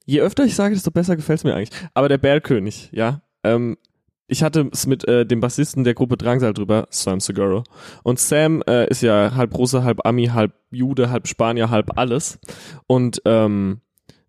[0.06, 1.78] Je öfter ich sage, desto besser gefällt's mir eigentlich.
[1.93, 3.21] Aber der Berlkönig, ja.
[3.43, 3.78] Ähm,
[4.29, 7.63] ich hatte es mit äh, dem Bassisten der Gruppe Drangsal drüber, Sam Seguro.
[8.03, 12.39] Und Sam äh, ist ja halb Russe, halb Ami, halb Jude, halb Spanier, halb alles.
[12.87, 13.81] Und ähm,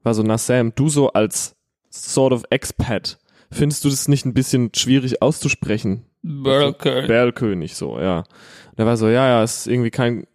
[0.02, 1.56] war so, na Sam, du so als
[1.90, 3.18] sort of Expat,
[3.50, 6.06] findest du das nicht ein bisschen schwierig auszusprechen?
[6.22, 7.06] Berlkönig.
[7.06, 8.18] Berlkönig, so, ja.
[8.18, 10.26] Und er war so, ja, ja, es ist irgendwie kein,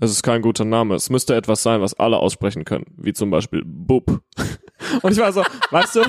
[0.00, 0.94] es ist kein guter Name.
[0.94, 2.86] Es müsste etwas sein, was alle aussprechen können.
[2.96, 4.22] Wie zum Beispiel Bub.
[5.02, 6.02] Und ich war so, weißt du,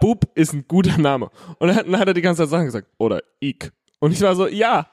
[0.00, 1.30] Bub ist ein guter Name.
[1.58, 2.88] Und dann hat er die ganze Zeit Sachen gesagt.
[2.98, 3.72] Oder Ik.
[4.00, 4.86] Und ich war so, ja.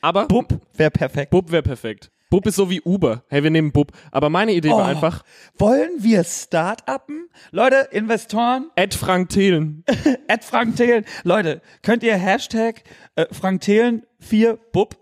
[0.00, 1.30] Aber Bub wäre perfekt.
[1.30, 2.10] Bub wäre perfekt.
[2.30, 3.22] Bub ist so wie Uber.
[3.28, 3.92] Hey, wir nehmen Bub.
[4.10, 4.82] Aber meine Idee war Oh.
[4.82, 5.22] einfach,
[5.56, 7.28] Wollen wir Start-uppen?
[7.52, 9.84] Leute, Investoren, Ed Frank Thelen.
[10.28, 11.04] at Frank Thelen.
[11.22, 12.82] Leute, könnt ihr Hashtag
[13.14, 14.96] äh, Frank Thelen 4 Bub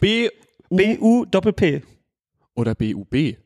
[0.00, 0.28] B
[0.70, 1.82] B-U Doppel-P.
[2.54, 3.36] oder B-U-B.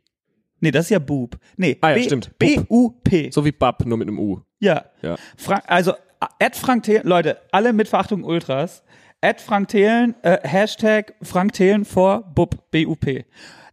[0.60, 1.36] Nee, das ist ja Bub.
[1.56, 2.38] Nee, Ah ja, B- stimmt.
[2.38, 3.30] B-U-P.
[3.32, 4.40] So wie Bab, nur mit einem U.
[4.58, 4.84] Ja.
[5.02, 5.16] Ja.
[5.36, 5.94] Frank, also,
[6.38, 8.82] at Frank Thelen, Leute, alle mit Verachtung Ultras.
[9.22, 13.24] At Frank Thelen, äh, Hashtag Frank Thelen vor Bub, B-U-P.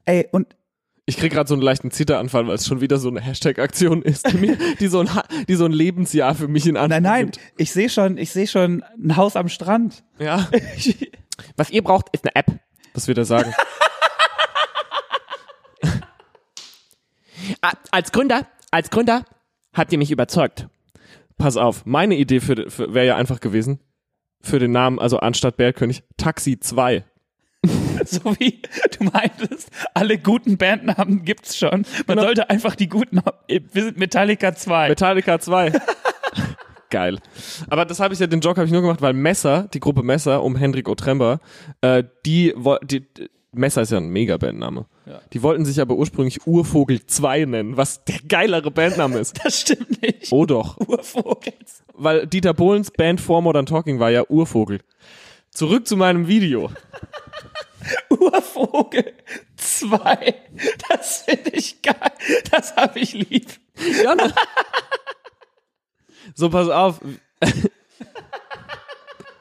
[0.06, 0.48] Ey, und
[1.06, 4.30] Ich krieg gerade so einen leichten Zitteranfall, weil es schon wieder so eine Hashtag-Aktion ist,
[4.32, 7.04] die, mir, die, so ein, Ha- die so ein Lebensjahr für mich in Anspruch nein,
[7.04, 7.40] nein, nimmt.
[7.58, 10.04] ich sehe schon, ich sehe schon ein Haus am Strand.
[10.20, 10.50] Ja.
[11.56, 12.60] Was ihr braucht, ist eine App.
[12.94, 13.54] Was wird er sagen?
[17.92, 19.24] als Gründer, als Gründer
[19.74, 20.68] habt ihr mich überzeugt.
[21.38, 23.80] Pass auf, meine Idee für, für wäre ja einfach gewesen,
[24.42, 27.04] für den Namen, also anstatt Bergkönig, Taxi 2.
[28.06, 28.62] So wie
[28.98, 31.82] du meintest, alle guten Bandnamen gibt's schon.
[32.06, 32.22] Man Genau.
[32.22, 34.90] sollte einfach die guten, wir sind Metallica 2.
[34.90, 35.74] Metallica 2.
[36.90, 37.20] Geil.
[37.70, 40.04] Aber das habe ich ja, den Joke habe ich nur gemacht, weil Messer, die Gruppe
[40.04, 41.40] Messer um Hendrik Otremba,
[41.82, 43.06] äh, die, die
[43.58, 44.86] Messer ist ja ein Mega-Bandname.
[45.06, 45.22] Ja.
[45.34, 49.40] Die wollten sich aber ursprünglich Urvogel 2 nennen, was der geilere Bandname ist.
[49.44, 50.32] Das stimmt nicht.
[50.32, 50.78] Oh doch.
[50.80, 51.84] Urvogels.
[51.94, 54.80] Weil Dieter Bohlens Band vor Modern Talking war ja Urvogel.
[55.52, 56.72] Zurück zu meinem Video.
[58.10, 59.14] Urvogel
[59.56, 60.36] 2.
[60.90, 61.96] Das finde ich geil.
[62.52, 63.48] Das habe ich lieb.
[64.04, 64.34] Ja, ne?
[66.36, 67.00] so, pass auf.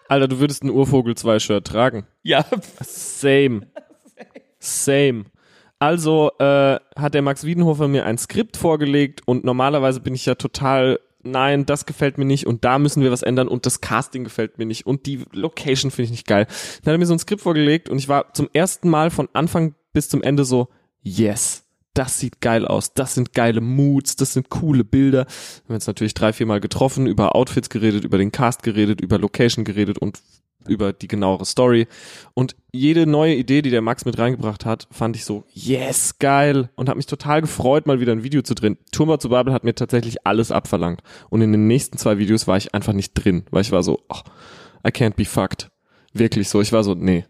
[0.08, 2.06] Alter, du würdest ein Urvogel 2 Shirt tragen.
[2.22, 2.44] Ja,
[2.80, 3.66] Same.
[4.66, 5.24] Same.
[5.78, 10.34] Also äh, hat der Max Wiedenhofer mir ein Skript vorgelegt und normalerweise bin ich ja
[10.34, 14.24] total, nein, das gefällt mir nicht und da müssen wir was ändern und das Casting
[14.24, 16.46] gefällt mir nicht und die Location finde ich nicht geil.
[16.82, 19.28] Dann hat er mir so ein Skript vorgelegt und ich war zum ersten Mal von
[19.34, 20.68] Anfang bis zum Ende so,
[21.02, 21.62] yes.
[21.92, 25.24] Das sieht geil aus, das sind geile Moods, das sind coole Bilder.
[25.24, 29.00] Wir haben jetzt natürlich drei, vier Mal getroffen, über Outfits geredet, über den Cast geredet,
[29.00, 30.20] über Location geredet und
[30.66, 31.86] über die genauere Story.
[32.34, 36.70] Und jede neue Idee, die der Max mit reingebracht hat, fand ich so, yes, geil.
[36.74, 38.78] Und habe mich total gefreut, mal wieder ein Video zu drehen.
[38.92, 41.02] Turmbau zu Babel hat mir tatsächlich alles abverlangt.
[41.30, 44.00] Und in den nächsten zwei Videos war ich einfach nicht drin, weil ich war so,
[44.08, 44.20] oh,
[44.86, 45.70] I can't be fucked.
[46.12, 46.60] Wirklich so.
[46.60, 47.24] Ich war so, nee.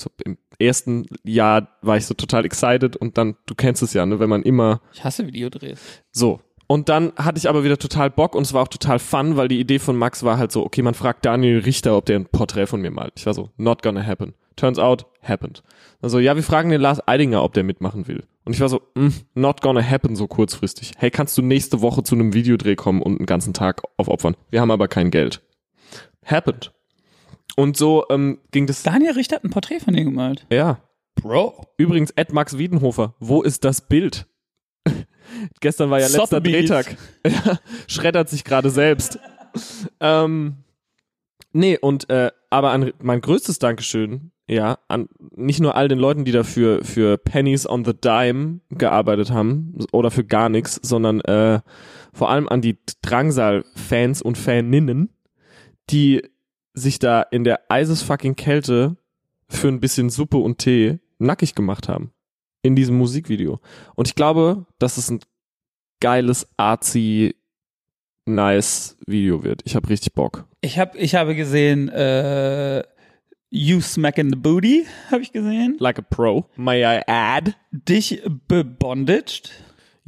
[0.00, 4.06] So, Im ersten Jahr war ich so total excited und dann, du kennst es ja,
[4.06, 5.80] ne, wenn man immer ich hasse Videodrehs.
[6.12, 6.40] so.
[6.70, 9.48] Und dann hatte ich aber wieder total Bock und es war auch total fun, weil
[9.48, 12.26] die Idee von Max war halt so, okay, man fragt Daniel Richter, ob der ein
[12.26, 13.14] Porträt von mir malt.
[13.16, 14.34] Ich war so, not gonna happen.
[14.54, 15.62] Turns out, happened.
[16.02, 18.24] Also, ja, wir fragen den Lars Eidinger, ob der mitmachen will.
[18.44, 20.92] Und ich war so, mm, not gonna happen so kurzfristig.
[20.98, 24.36] Hey, kannst du nächste Woche zu einem Videodreh kommen und einen ganzen Tag aufopfern?
[24.50, 25.40] Wir haben aber kein Geld.
[26.26, 26.72] Happened.
[27.56, 28.82] Und so ähm, ging das.
[28.82, 30.46] Daniel Richter hat ein Porträt von dir gemalt.
[30.52, 30.80] Ja.
[31.14, 31.66] Bro.
[31.78, 34.26] Übrigens, Ed Max Wiedenhofer, wo ist das Bild?
[35.60, 36.40] Gestern war ja letzter.
[36.40, 36.96] Drehtag.
[37.86, 39.18] Schreddert sich gerade selbst.
[40.00, 40.56] ähm,
[41.52, 46.24] nee, und äh, aber an mein größtes Dankeschön, ja, an nicht nur all den Leuten,
[46.24, 51.60] die dafür für Pennies on the Dime gearbeitet haben oder für gar nichts, sondern äh,
[52.12, 55.10] vor allem an die Drangsal-Fans und Faninnen,
[55.90, 56.22] die
[56.72, 58.96] sich da in der eisesfucking Kälte
[59.48, 62.12] für ein bisschen Suppe und Tee nackig gemacht haben.
[62.62, 63.60] In diesem Musikvideo.
[63.94, 65.20] Und ich glaube, dass es ein
[66.00, 67.34] geiles, artsy,
[68.26, 69.62] nice Video wird.
[69.64, 70.44] Ich habe richtig Bock.
[70.60, 72.82] Ich, hab, ich habe gesehen, äh,
[73.50, 75.76] You Smack in the Booty, habe ich gesehen.
[75.78, 77.54] Like a Pro, may I add?
[77.70, 79.50] Dich bebondaged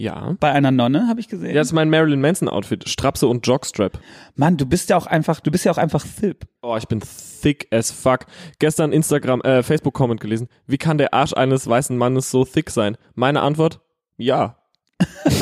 [0.00, 0.34] Ja.
[0.40, 1.48] bei einer Nonne, habe ich gesehen.
[1.48, 2.88] Ja, das ist mein Marilyn Manson Outfit.
[2.88, 4.00] Strapse und Jockstrap.
[4.34, 6.46] Mann, du bist ja auch einfach, du bist ja auch einfach Thip.
[6.62, 7.02] Oh, ich bin
[7.42, 8.20] thick as fuck.
[8.58, 10.48] Gestern Instagram, äh, Facebook-Comment gelesen.
[10.66, 12.96] Wie kann der Arsch eines weißen Mannes so thick sein?
[13.14, 13.80] Meine Antwort?
[14.16, 14.56] Ja.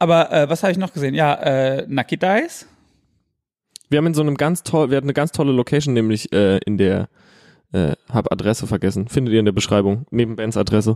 [0.00, 1.14] Aber äh, was habe ich noch gesehen?
[1.14, 2.66] Ja, äh, Nucky Dice.
[3.88, 6.58] Wir haben in so einem ganz toll, wir hatten eine ganz tolle Location, nämlich äh,
[6.66, 7.08] in der
[7.72, 9.08] äh, hab Adresse vergessen.
[9.08, 10.94] Findet ihr in der Beschreibung, neben Bens Adresse.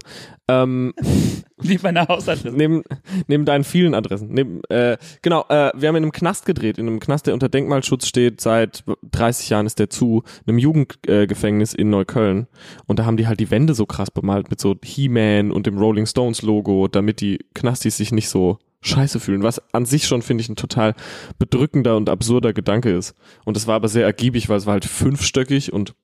[0.49, 0.95] Ähm,
[1.59, 2.57] Wie meine Hausadresse.
[2.57, 2.83] neben,
[3.27, 4.29] neben deinen vielen Adressen.
[4.31, 7.49] Neben, äh, genau, äh, wir haben in einem Knast gedreht, in einem Knast, der unter
[7.49, 12.47] Denkmalschutz steht, seit 30 Jahren ist der zu, einem Jugendgefängnis Gefängnis in Neukölln.
[12.87, 15.79] Und da haben die halt die Wände so krass bemalt mit so He-Man und dem
[15.79, 20.23] Rolling Stones Logo, damit die Knastis sich nicht so scheiße fühlen, was an sich schon,
[20.23, 20.95] finde ich, ein total
[21.39, 23.15] bedrückender und absurder Gedanke ist.
[23.45, 25.95] Und es war aber sehr ergiebig, weil es war halt fünfstöckig und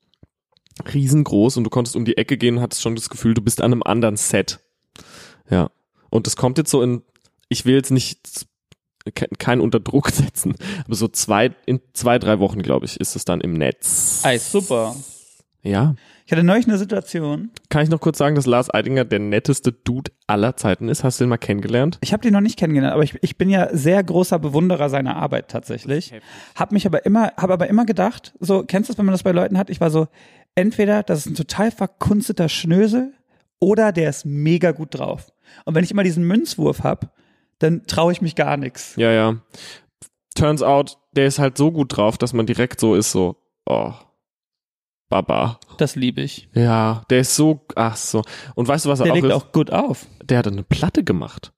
[0.93, 3.61] riesengroß und du konntest um die Ecke gehen und hattest schon das Gefühl, du bist
[3.61, 4.61] an einem anderen Set.
[5.51, 5.71] Ja.
[6.11, 7.03] Und das kommt jetzt so in,
[7.49, 8.47] ich will jetzt nicht
[9.15, 13.17] ke- keinen unter Druck setzen, aber so zwei, in zwei, drei Wochen, glaube ich, ist
[13.17, 14.23] es dann im Netz.
[14.25, 14.95] Ey, super.
[15.63, 15.95] Ja.
[16.27, 17.51] Ich hatte neulich eine Situation.
[17.69, 21.05] Kann ich noch kurz sagen, dass Lars Eidinger der netteste Dude aller Zeiten ist?
[21.05, 21.99] Hast du den mal kennengelernt?
[22.03, 25.17] Ich habe den noch nicht kennengelernt, aber ich, ich bin ja sehr großer Bewunderer seiner
[25.17, 26.13] Arbeit tatsächlich.
[26.57, 29.23] Hab mich aber immer, habe aber immer gedacht, so kennst du das, wenn man das
[29.23, 29.71] bei Leuten hat?
[29.71, 30.09] Ich war so,
[30.57, 33.15] entweder das ist ein total verkunsteter Schnösel
[33.61, 35.33] oder der ist mega gut drauf.
[35.65, 37.15] Und wenn ich immer diesen Münzwurf hab,
[37.61, 38.97] dann traue ich mich gar nichts.
[38.97, 39.41] Ja, ja.
[40.35, 43.93] Turns out, der ist halt so gut drauf, dass man direkt so ist, so, oh,
[45.09, 45.61] Baba.
[45.79, 46.49] Das liebe ich.
[46.53, 48.23] Ja, der ist so, ach so.
[48.55, 49.33] Und weißt du, was er Der auch legt ist?
[49.33, 50.07] auch gut auf.
[50.25, 51.53] Der hat eine Platte gemacht.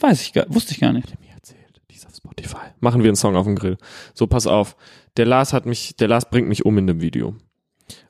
[0.00, 1.12] Weiß ich gar, wusste ich gar nicht.
[1.12, 1.82] Hat er mir erzählt.
[1.90, 2.72] Die ist auf Spotify.
[2.80, 3.76] Machen wir einen Song auf dem Grill.
[4.14, 4.76] So, pass auf.
[5.16, 7.36] Der Lars hat mich, der Lars bringt mich um in dem Video.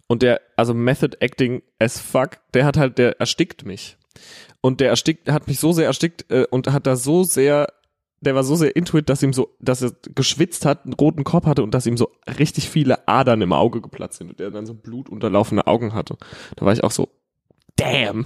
[0.06, 3.96] Und der, also Method Acting as fuck, der hat halt, der erstickt mich.
[4.60, 7.68] Und der erstickt, hat mich so sehr erstickt äh, und hat da so sehr,
[8.20, 11.24] der war so sehr into it, dass ihm so, dass er geschwitzt hat, einen roten
[11.24, 14.50] Kopf hatte und dass ihm so richtig viele Adern im Auge geplatzt sind und der
[14.50, 16.16] dann so blutunterlaufene Augen hatte.
[16.56, 17.08] Da war ich auch so,
[17.76, 18.24] damn.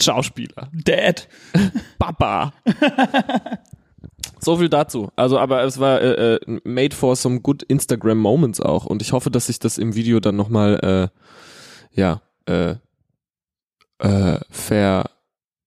[0.00, 0.70] Schauspieler.
[0.72, 1.28] Dad.
[1.98, 2.52] Papa.
[4.44, 5.10] so viel dazu.
[5.16, 8.86] Also, aber es war äh, äh, made for some good Instagram Moments auch.
[8.86, 11.10] Und ich hoffe, dass sich das im Video dann nochmal,
[11.94, 12.76] äh, ja, äh,
[13.98, 14.40] äh,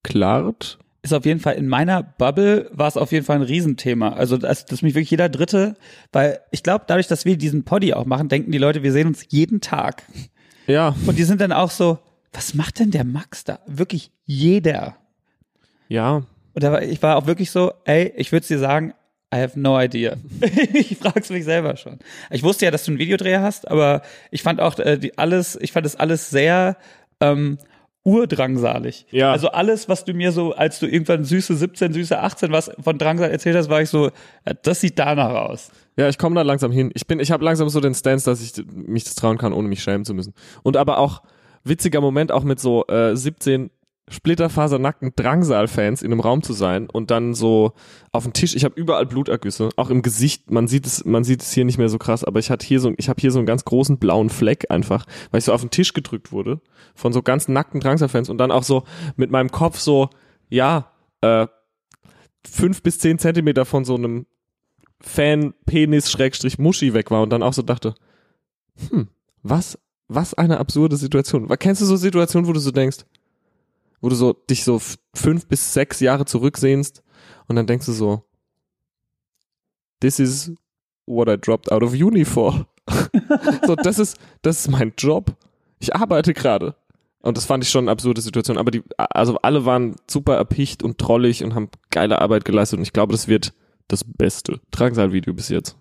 [0.03, 0.79] verklart.
[1.03, 4.13] ist auf jeden Fall in meiner Bubble war es auf jeden Fall ein Riesenthema.
[4.13, 5.75] Also dass, dass mich wirklich jeder Dritte,
[6.11, 9.07] weil ich glaube, dadurch, dass wir diesen Poddy auch machen, denken die Leute, wir sehen
[9.07, 10.03] uns jeden Tag.
[10.65, 11.99] Ja, Und die sind dann auch so,
[12.31, 13.59] was macht denn der Max da?
[13.67, 14.95] Wirklich jeder.
[15.89, 16.23] ja.
[16.53, 18.93] Und da war, ich war auch wirklich so, ey, ich würde dir sagen,
[19.33, 20.15] I have no idea.
[20.73, 21.97] ich frag's mich selber schon.
[22.29, 25.57] Ich wusste ja, dass du einen Videodreher hast, aber ich fand auch äh, die, alles,
[25.59, 26.77] ich fand das alles sehr
[27.19, 27.57] ähm,
[28.03, 29.07] urdrangsalig.
[29.09, 29.31] Ja.
[29.31, 32.97] Also alles, was du mir so, als du irgendwann süße 17, süße 18 was von
[32.97, 34.11] Drangsal erzählt hast, war ich so,
[34.45, 35.71] ja, das sieht danach aus.
[35.95, 36.91] Ja, ich komme da langsam hin.
[36.93, 39.67] Ich bin, ich habe langsam so den Stance, dass ich mich das trauen kann, ohne
[39.67, 40.33] mich schämen zu müssen.
[40.63, 41.23] Und aber auch
[41.63, 43.71] witziger Moment, auch mit so äh, 17
[44.09, 47.71] splitterfasernackten Drangsal-Fans in einem Raum zu sein und dann so
[48.11, 48.55] auf dem Tisch.
[48.55, 50.51] Ich habe überall Blutergüsse, auch im Gesicht.
[50.51, 52.79] Man sieht es, man sieht es hier nicht mehr so krass, aber ich hatte hier
[52.79, 55.61] so, ich habe hier so einen ganz großen blauen Fleck einfach, weil ich so auf
[55.61, 56.59] den Tisch gedrückt wurde
[56.95, 58.83] von so ganz nackten Drangsal-Fans und dann auch so
[59.15, 60.09] mit meinem Kopf so,
[60.49, 61.47] ja, äh,
[62.45, 64.25] fünf bis zehn Zentimeter von so einem
[64.99, 67.95] Fan-Penis-Muschi weg war und dann auch so dachte,
[68.89, 69.07] hm,
[69.43, 71.47] was, was eine absurde Situation.
[71.59, 73.05] Kennst du so Situationen, wo du so denkst,
[74.03, 74.81] wo du so dich so
[75.15, 77.01] fünf bis sechs Jahre zurücksehnst
[77.47, 78.23] und dann denkst du so,
[80.01, 80.51] this is
[81.05, 82.67] what I dropped out of uni for.
[83.65, 85.35] so, das ist, das ist mein Job.
[85.79, 86.75] Ich arbeite gerade.
[87.21, 88.57] Und das fand ich schon eine absurde Situation.
[88.57, 92.79] Aber die, also alle waren super erpicht und trollig und haben geile Arbeit geleistet.
[92.79, 93.53] Und ich glaube, das wird
[93.87, 95.77] das beste Drangsal-Video bis jetzt.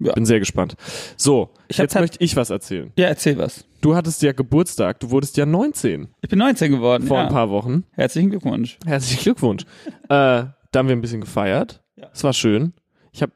[0.00, 0.12] Ja.
[0.14, 0.74] Bin sehr gespannt.
[1.16, 2.92] So, Ich jetzt tat- möchte ich was erzählen.
[2.96, 3.64] Ja, erzähl was.
[3.84, 7.06] Du hattest ja Geburtstag, du wurdest ja 19 Ich bin 19 geworden.
[7.06, 7.24] vor ja.
[7.24, 7.84] ein paar Wochen.
[7.92, 8.78] Herzlichen Glückwunsch.
[8.86, 9.64] Herzlichen Glückwunsch.
[10.04, 11.82] äh, da haben wir ein bisschen gefeiert.
[11.96, 12.08] Ja.
[12.10, 12.72] Es war schön.
[13.12, 13.32] Ich habe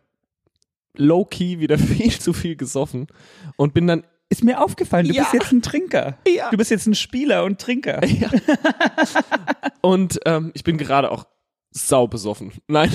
[0.96, 3.08] low-key wieder viel zu viel gesoffen
[3.56, 5.24] und bin dann Ist mir aufgefallen, du Ja.
[5.24, 6.16] bist jetzt ein Trinker.
[6.26, 6.48] Ja.
[6.50, 8.00] Du bist jetzt ein Spieler und Trinker.
[9.82, 11.26] und ähm, ich bin gerade auch
[11.72, 12.52] sau besoffen.
[12.68, 12.90] Nein,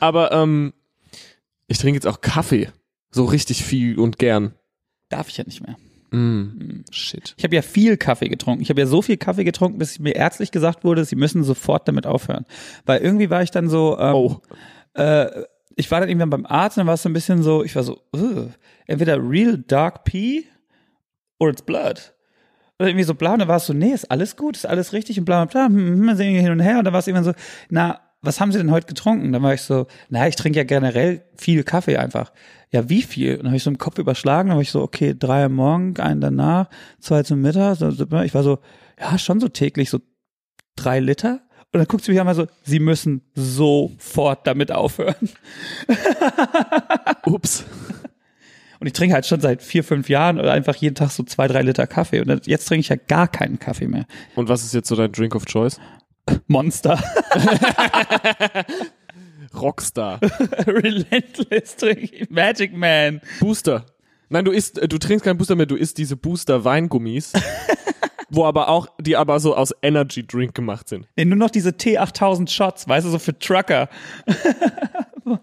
[0.00, 0.72] aber ähm,
[1.66, 2.70] ich trinke jetzt auch Kaffee.
[3.10, 4.54] So richtig viel und gern.
[5.10, 5.76] Darf ich ja nicht mehr.
[6.10, 7.34] Mm, shit.
[7.36, 8.62] Ich habe ja viel Kaffee getrunken.
[8.62, 11.88] Ich habe ja so viel Kaffee getrunken, bis mir ärztlich gesagt wurde, sie müssen sofort
[11.88, 12.46] damit aufhören.
[12.84, 14.40] Weil irgendwie war ich dann so, ähm, Oh.
[14.94, 15.44] äh,
[15.76, 17.76] ich war dann irgendwann beim Arzt und dann war es so ein bisschen so, ich
[17.76, 18.48] war so, uh,
[18.86, 20.44] entweder real dark pee
[21.38, 22.14] or it's blood.
[22.78, 24.92] Oder irgendwie so bla, und dann war es so, nee, ist alles gut, ist alles
[24.92, 27.00] richtig und bla bla bla, hm, hm, sind wir hin und her und dann war
[27.00, 27.32] es irgendwann so,
[27.68, 29.32] na, was haben Sie denn heute getrunken?
[29.32, 32.32] Dann war ich so, na, ich trinke ja generell viel Kaffee einfach.
[32.70, 33.32] Ja, wie viel?
[33.32, 35.54] Und dann habe ich so im Kopf überschlagen, dann war ich so, okay, drei am
[35.54, 37.80] Morgen, einen danach, zwei zum Mittag.
[38.24, 38.58] Ich war so,
[38.98, 40.00] ja, schon so täglich so
[40.74, 41.40] drei Liter.
[41.72, 45.28] Und dann guckt sie mich und so, Sie müssen sofort damit aufhören.
[47.24, 47.64] Ups.
[48.78, 51.48] Und ich trinke halt schon seit vier, fünf Jahren oder einfach jeden Tag so zwei,
[51.48, 52.20] drei Liter Kaffee.
[52.20, 54.04] Und jetzt trinke ich ja gar keinen Kaffee mehr.
[54.34, 55.80] Und was ist jetzt so dein Drink of Choice?
[56.46, 56.98] Monster.
[59.54, 60.20] Rockstar.
[60.66, 62.28] Relentless ich.
[62.30, 63.20] Magic Man.
[63.40, 63.86] Booster.
[64.28, 67.32] Nein, du isst, du trinkst keinen Booster mehr, du isst diese Booster Weingummis.
[68.28, 71.06] wo aber auch, die aber so aus Energy Drink gemacht sind.
[71.16, 73.88] Nee, nur noch diese T8000 Shots, weißt du, so für Trucker.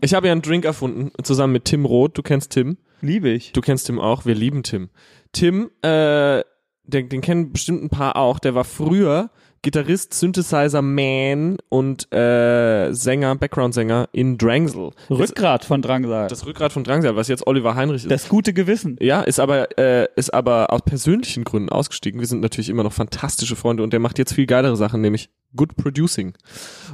[0.02, 2.18] Ich habe ja einen Drink erfunden, zusammen mit Tim Roth.
[2.18, 2.78] Du kennst Tim.
[3.02, 3.54] Liebe ich.
[3.54, 4.26] Du kennst Tim auch.
[4.26, 4.90] Wir lieben Tim.
[5.32, 6.44] Tim, äh,
[6.84, 8.40] den, den kennen bestimmt ein paar auch.
[8.40, 9.30] Der war früher
[9.64, 14.92] Gitarrist, Synthesizer Man und äh, Sänger, Background-Sänger in Drangsal.
[15.10, 16.28] Rückgrat von Drangsal.
[16.28, 18.30] Das, Das Rückgrat von Drangsal, was jetzt Oliver Heinrich ist.
[18.30, 18.98] gute Gewissen.
[19.00, 22.20] Ja, ist aber, äh, ist aber aus persönlichen Gründen ausgestiegen.
[22.20, 25.30] Wir sind natürlich immer noch fantastische Freunde und der macht jetzt viel geilere Sachen, nämlich
[25.56, 26.34] Good Producing.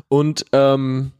[0.07, 1.11] Und ähm,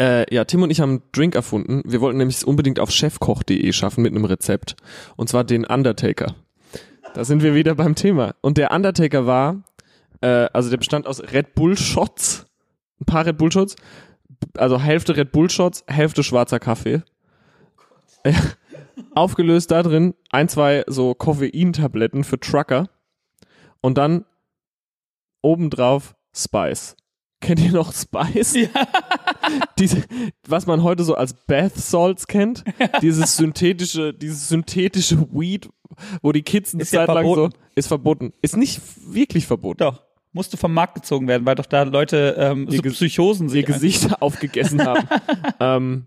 [0.00, 1.82] äh, ja, Tim und ich haben einen Drink erfunden.
[1.84, 4.76] Wir wollten nämlich es unbedingt auf chefkoch.de schaffen mit einem Rezept.
[5.16, 6.34] Und zwar den Undertaker.
[7.14, 8.34] Da sind wir wieder beim Thema.
[8.40, 9.62] Und der Undertaker war,
[10.24, 12.46] äh, also der bestand aus Red Bull Shots,
[13.00, 13.76] ein paar Red Bull Shots,
[14.56, 17.02] also Hälfte Red Bull Shots, Hälfte schwarzer Kaffee.
[18.24, 18.32] Ja.
[19.14, 22.88] Aufgelöst da drin ein, zwei so Koffeintabletten für Trucker
[23.82, 24.24] und dann
[25.42, 26.96] obendrauf Spice.
[27.40, 28.54] Kennt ihr noch Spice?
[28.54, 28.68] Ja.
[29.78, 30.02] Diese,
[30.48, 32.64] was man heute so als Bath Salts kennt,
[33.02, 35.68] dieses synthetische, dieses synthetische Weed,
[36.22, 38.32] wo die Kids eine Ist ja Zeit lang so, ist verboten.
[38.40, 39.78] Ist nicht wirklich verboten.
[39.78, 40.02] Doch.
[40.34, 43.66] Musste vom Markt gezogen werden, weil doch da Leute ähm, so Ihr Psychosen ihr sich
[43.66, 45.08] Gesicht aufgegessen haben.
[45.60, 46.06] ähm,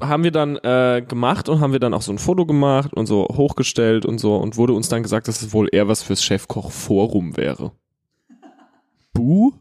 [0.00, 3.06] haben wir dann äh, gemacht und haben wir dann auch so ein Foto gemacht und
[3.06, 6.22] so hochgestellt und so und wurde uns dann gesagt, dass es wohl eher was fürs
[6.22, 7.72] Chefkoch-Forum wäre.
[9.12, 9.52] Buh?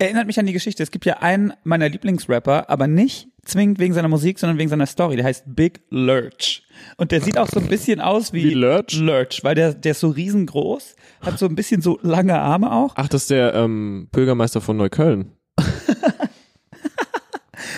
[0.00, 0.82] Erinnert mich an die Geschichte.
[0.82, 4.86] Es gibt ja einen meiner Lieblingsrapper, aber nicht zwingend wegen seiner Musik, sondern wegen seiner
[4.86, 5.16] Story.
[5.16, 6.62] Der heißt Big Lurch.
[6.96, 8.98] Und der sieht auch so ein bisschen aus wie, Wie Lurch?
[8.98, 12.94] Lurch, weil der, der ist so riesengroß, hat so ein bisschen so lange Arme auch.
[12.96, 15.32] Ach, das ist der ähm, Bürgermeister von Neukölln.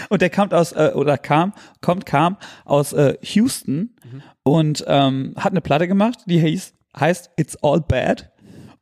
[0.08, 3.96] Und der kommt aus, äh, oder kam, kommt, kam aus äh, Houston
[4.44, 8.30] und ähm, hat eine Platte gemacht, die hieß, heißt It's All Bad.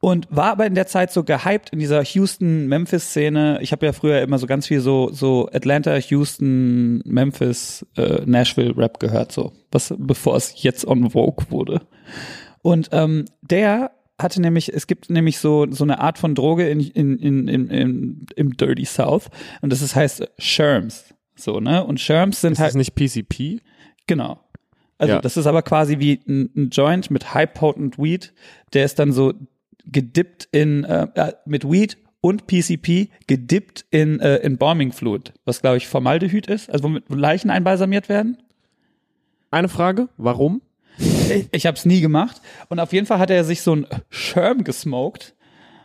[0.02, 3.58] Und war aber in der Zeit so gehypt in dieser Houston-Memphis-Szene.
[3.60, 8.98] Ich habe ja früher immer so ganz viel so, so Atlanta, Houston, Memphis, äh, Nashville-Rap
[8.98, 9.52] gehört, so.
[9.70, 11.82] Was, bevor es jetzt on Vogue wurde.
[12.62, 16.80] Und ähm, der hatte nämlich, es gibt nämlich so, so eine Art von Droge in,
[16.80, 19.28] in, in, in, in, im Dirty South.
[19.60, 21.14] Und das ist, heißt Sherms.
[21.36, 21.84] So, ne?
[21.84, 22.68] Und Sherms sind Ist halt.
[22.70, 23.60] das nicht PCP?
[24.06, 24.40] Genau.
[24.98, 25.20] Also Ja.
[25.20, 28.34] das ist aber quasi wie ein, ein Joint mit High Potent Weed,
[28.74, 29.32] der ist dann so
[29.86, 35.60] gedippt in äh, äh, mit Weed und PCP gedippt in äh, in Bombing Fluid, was
[35.62, 38.36] glaube ich Formaldehyd ist, also womit Leichen einbalsamiert werden.
[39.50, 40.62] Eine Frage, warum?
[40.98, 43.86] Ich, ich habe es nie gemacht und auf jeden Fall hat er sich so ein
[44.10, 45.34] Sherm gesmoked,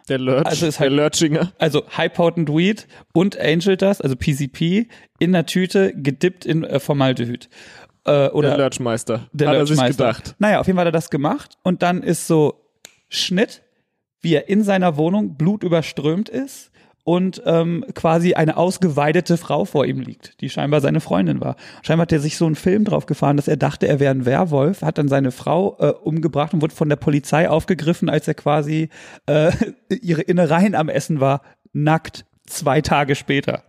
[0.10, 1.52] Der Lurch, Also ist halt- der Lurchinger.
[1.58, 4.88] also High Potent Weed und Angel Dust, also PCP
[5.20, 7.50] in der Tüte gedippt in äh, Formaldehyd.
[8.06, 9.30] Äh, oder Der Lurchmeister.
[9.34, 10.06] Der Hat er sich Lurchmeister.
[10.08, 10.36] gedacht.
[10.38, 12.62] Naja, auf jeden Fall hat er das gemacht und dann ist so
[13.10, 13.64] Schnitt,
[14.26, 16.72] wie er in seiner Wohnung blutüberströmt ist
[17.04, 21.58] und ähm, quasi eine ausgeweidete Frau vor ihm liegt, die scheinbar seine Freundin war.
[21.84, 24.26] Scheinbar hat er sich so einen Film drauf gefahren, dass er dachte, er wäre ein
[24.26, 28.34] Werwolf, hat dann seine Frau äh, umgebracht und wurde von der Polizei aufgegriffen, als er
[28.34, 28.90] quasi
[29.28, 29.52] äh,
[30.02, 33.62] ihre Innereien am Essen war, nackt, zwei Tage später.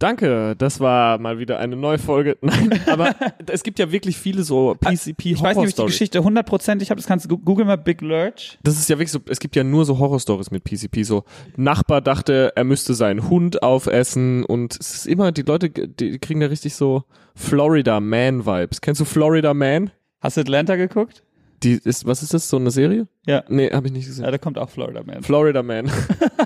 [0.00, 2.36] Danke, das war mal wieder eine neue Folge.
[2.42, 3.14] Nein, aber
[3.46, 6.24] es gibt ja wirklich viele so PCP Ich weiß nicht, ob ich die Horror Geschichte
[6.24, 8.58] hundertprozentig habe, das kannst du google mal Big Lurch.
[8.62, 11.04] Das ist ja wirklich so, es gibt ja nur so Horror-Stories mit PCP.
[11.04, 11.24] So,
[11.56, 16.40] Nachbar dachte, er müsste seinen Hund aufessen und es ist immer, die Leute, die kriegen
[16.40, 17.04] da richtig so
[17.36, 18.80] Florida Man-Vibes.
[18.80, 19.90] Kennst du Florida Man?
[20.20, 21.22] Hast du Atlanta geguckt?
[21.62, 23.06] Die ist, was ist das, so eine Serie?
[23.26, 23.44] Ja.
[23.48, 24.24] Nee, habe ich nicht gesehen.
[24.24, 25.22] Ja, da kommt auch Florida Man.
[25.22, 25.90] Florida Man.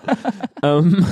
[0.62, 1.04] ähm,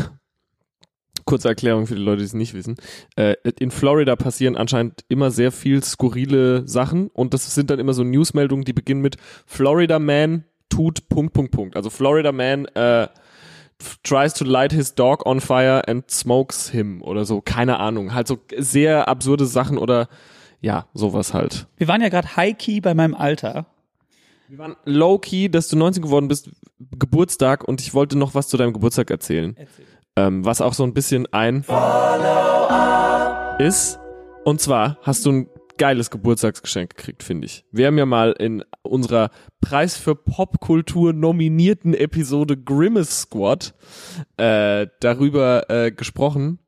[1.26, 2.76] kurze Erklärung für die Leute, die es nicht wissen.
[3.16, 7.92] Äh, in Florida passieren anscheinend immer sehr viel skurrile Sachen und das sind dann immer
[7.92, 11.76] so Newsmeldungen, die beginnen mit Florida Man tut Punkt, Punkt, Punkt.
[11.76, 13.08] Also Florida Man äh,
[14.02, 17.40] tries to light his dog on fire and smokes him oder so.
[17.40, 18.14] Keine Ahnung.
[18.14, 20.08] Halt so sehr absurde Sachen oder
[20.60, 21.66] ja, sowas halt.
[21.76, 23.66] Wir waren ja gerade High-Key bei meinem Alter.
[24.48, 26.50] Wir waren low-key, dass du 19 geworden bist,
[26.98, 29.56] Geburtstag und ich wollte noch was zu deinem Geburtstag erzählen.
[30.16, 31.64] Ähm, was auch so ein bisschen ein
[33.58, 33.98] ist.
[34.44, 35.48] Und zwar hast du ein
[35.78, 37.64] geiles Geburtstagsgeschenk gekriegt, finde ich.
[37.70, 43.74] Wir haben ja mal in unserer Preis für Popkultur nominierten Episode Grimace Squad
[44.36, 46.60] äh, darüber äh, gesprochen,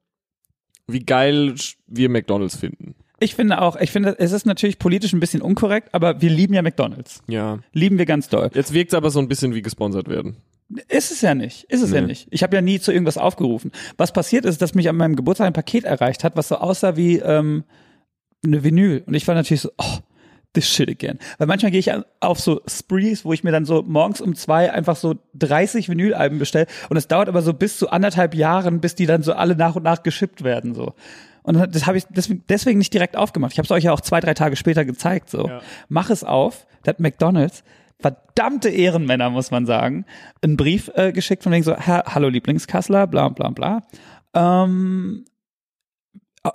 [0.86, 1.54] wie geil
[1.86, 2.94] wir McDonalds finden.
[3.20, 6.54] Ich finde auch, ich finde, es ist natürlich politisch ein bisschen unkorrekt, aber wir lieben
[6.54, 7.22] ja McDonalds.
[7.26, 7.58] Ja.
[7.72, 8.50] Lieben wir ganz doll.
[8.54, 10.36] Jetzt wirkt es aber so ein bisschen wie gesponsert werden.
[10.88, 11.64] Ist es ja nicht.
[11.64, 12.08] Ist es ja Nee.
[12.08, 12.28] nicht.
[12.30, 13.72] Ich habe ja nie zu irgendwas aufgerufen.
[13.96, 16.96] Was passiert ist, dass mich an meinem Geburtstag ein Paket erreicht hat, was so aussah
[16.96, 17.64] wie ähm,
[18.44, 19.02] eine Vinyl.
[19.06, 19.98] Und ich war natürlich so, oh,
[20.52, 21.18] this shit again.
[21.38, 21.90] Weil manchmal gehe ich
[22.20, 26.38] auf so Sprees, wo ich mir dann so morgens um zwei einfach so 30 Vinylalben
[26.38, 26.66] bestelle.
[26.90, 29.74] Und es dauert aber so bis zu anderthalb Jahren, bis die dann so alle nach
[29.76, 30.74] und nach geschippt werden.
[30.74, 30.92] so.
[31.42, 33.52] Und das habe ich deswegen, nicht direkt aufgemacht.
[33.52, 35.30] Ich habe es euch ja auch zwei, drei Tage später gezeigt.
[35.30, 35.62] So, Ja.
[35.88, 36.66] mach es auf.
[36.82, 37.64] Da hat McDonald's
[38.00, 40.04] verdammte Ehrenmänner, muss man sagen,
[40.42, 43.82] einen Brief äh, geschickt von wegen so, Herr, hallo Lieblingskassler, bla bla bla.
[44.34, 45.24] Ähm,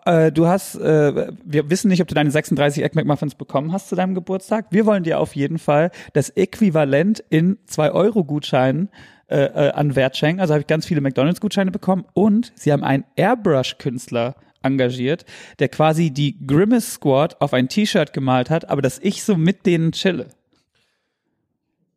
[0.06, 3.89] äh, du hast, äh, wir wissen nicht, ob du deine 36 Egg McMuffins bekommen hast
[3.89, 4.68] zu deinem Geburtstag.
[4.72, 8.89] Wir wollen dir auf jeden Fall das Äquivalent in 2-Euro-Gutscheinen
[9.28, 10.39] äh, äh, an Wert schenken.
[10.39, 15.26] Also habe ich ganz viele McDonalds-Gutscheine bekommen und sie haben einen Airbrush-Künstler engagiert,
[15.60, 19.66] der quasi die Grimace Squad auf ein T-Shirt gemalt hat, aber dass ich so mit
[19.66, 20.28] denen chille.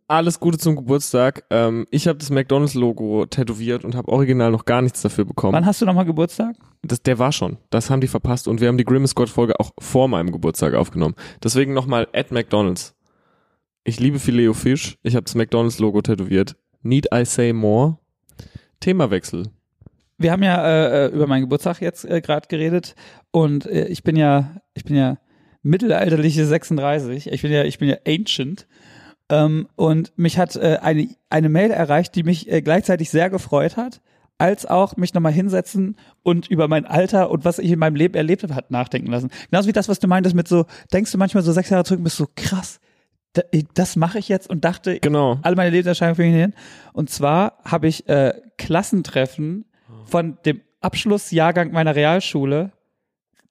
[0.09, 1.45] Alles Gute zum Geburtstag.
[1.51, 5.53] Ähm, ich habe das McDonalds-Logo tätowiert und habe original noch gar nichts dafür bekommen.
[5.53, 6.55] Wann hast du nochmal Geburtstag?
[6.83, 7.59] Das, der war schon.
[7.71, 10.75] Das haben die verpasst und wir haben die Grimace Squad Folge auch vor meinem Geburtstag
[10.75, 11.17] aufgenommen.
[11.43, 12.95] Deswegen nochmal at McDonalds.
[13.83, 14.97] Ich liebe Filet Fish.
[15.03, 16.55] Ich habe das McDonalds-Logo tätowiert.
[16.83, 17.99] Need I say more?
[18.79, 19.49] Themawechsel.
[20.19, 22.95] Wir haben ja äh, äh, über meinen Geburtstag jetzt äh, gerade geredet
[23.33, 25.19] und äh, ich bin ja, ich bin ja
[25.63, 27.33] mittelalterliche 36.
[27.33, 28.67] Ich bin ja, ich bin ja ancient.
[29.29, 33.77] Ähm, und mich hat äh, eine, eine Mail erreicht, die mich äh, gleichzeitig sehr gefreut
[33.77, 34.01] hat,
[34.39, 38.15] als auch mich nochmal hinsetzen und über mein Alter und was ich in meinem Leben
[38.15, 39.31] erlebt habe, hat nachdenken lassen.
[39.51, 41.99] Genauso wie das, was du meintest mit so, denkst du manchmal so sechs Jahre zurück
[42.01, 42.79] und bist so krass,
[43.33, 43.43] da,
[43.75, 45.39] das mache ich jetzt und dachte, Genau.
[45.43, 46.55] alle meine Lebenserscheinungen für hin.
[46.93, 49.65] Und zwar habe ich äh, Klassentreffen
[50.05, 52.73] von dem Abschlussjahrgang meiner Realschule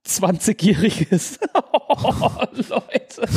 [0.07, 1.39] 20-jähriges.
[2.03, 2.29] Oh,
[2.69, 3.29] Leute.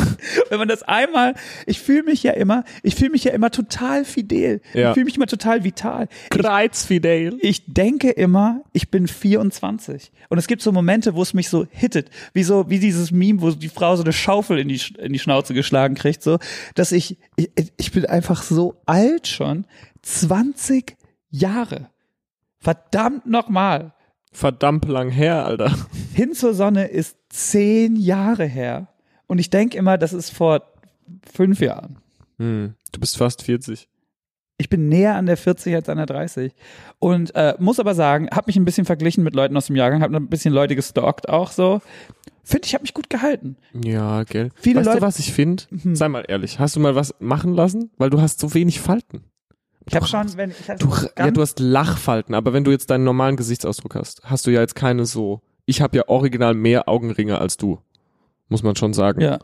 [0.49, 1.35] Wenn man das einmal,
[1.67, 4.61] ich fühle mich ja immer, ich fühle mich ja immer total fidel.
[4.75, 4.91] Ja.
[4.91, 6.09] Ich fühle mich immer total vital.
[6.31, 7.39] Kreuzfidel.
[7.41, 10.11] Ich denke immer, ich bin 24.
[10.29, 12.11] Und es gibt so Momente, wo es mich so hittet.
[12.33, 15.19] Wie so, wie dieses Meme, wo die Frau so eine Schaufel in die, in die
[15.19, 16.39] Schnauze geschlagen kriegt, so,
[16.75, 19.67] dass ich, ich, ich bin einfach so alt schon.
[20.03, 20.97] 20
[21.31, 21.91] Jahre.
[22.59, 23.93] Verdammt nochmal.
[24.33, 25.73] Verdammt lang her, Alter.
[26.15, 28.89] Hin zur Sonne ist zehn Jahre her.
[29.27, 30.63] Und ich denke immer, das ist vor
[31.33, 31.99] fünf Jahren.
[32.39, 32.75] Hm.
[32.93, 33.89] Du bist fast 40.
[34.61, 36.53] Ich bin näher an der 40 als an der 30.
[36.99, 40.03] Und äh, muss aber sagen, habe mich ein bisschen verglichen mit Leuten aus dem Jahrgang,
[40.03, 41.81] habe ein bisschen Leute gestalkt auch so.
[42.43, 43.57] Finde ich, habe mich gut gehalten.
[43.85, 44.51] Ja, gell.
[44.57, 45.65] Viele weißt Leute- du, was ich finde?
[45.71, 45.95] Mhm.
[45.95, 46.59] Sei mal ehrlich.
[46.59, 47.91] Hast du mal was machen lassen?
[47.99, 49.23] Weil du hast so wenig Falten.
[49.89, 52.91] Ich habe schon, wenn ich hab Du, ja, du hast Lachfalten, aber wenn du jetzt
[52.91, 55.41] deinen normalen Gesichtsausdruck hast, hast du ja jetzt keine so.
[55.67, 57.79] Ich habe ja original mehr Augenringe als du.
[58.49, 59.21] Muss man schon sagen.
[59.21, 59.39] ja,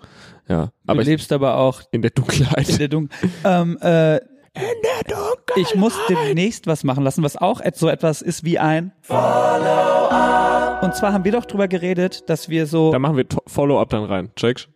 [0.48, 0.66] ja.
[0.66, 2.68] du Aber ich, lebst aber auch in der Dunkelheit.
[2.68, 3.30] in der Dunkelheit.
[3.44, 4.22] ähm, äh, in
[4.54, 5.56] der Dunkelheit.
[5.56, 10.82] ich muss demnächst was machen lassen, was auch so etwas ist wie ein Follow-up.
[10.82, 14.04] Und zwar haben wir doch drüber geredet, dass wir so Da machen wir Follow-up dann
[14.04, 14.30] rein.
[14.36, 14.68] Checkst?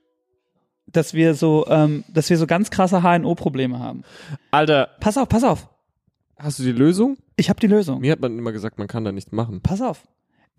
[0.93, 4.03] Dass wir so, ähm, dass wir so ganz krasse HNO-Probleme haben.
[4.51, 5.69] Alter, Pass auf, pass auf.
[6.39, 7.17] hast du die Lösung?
[7.37, 8.01] Ich habe die Lösung.
[8.01, 9.61] Mir hat man immer gesagt, man kann da nichts machen.
[9.61, 10.03] Pass auf.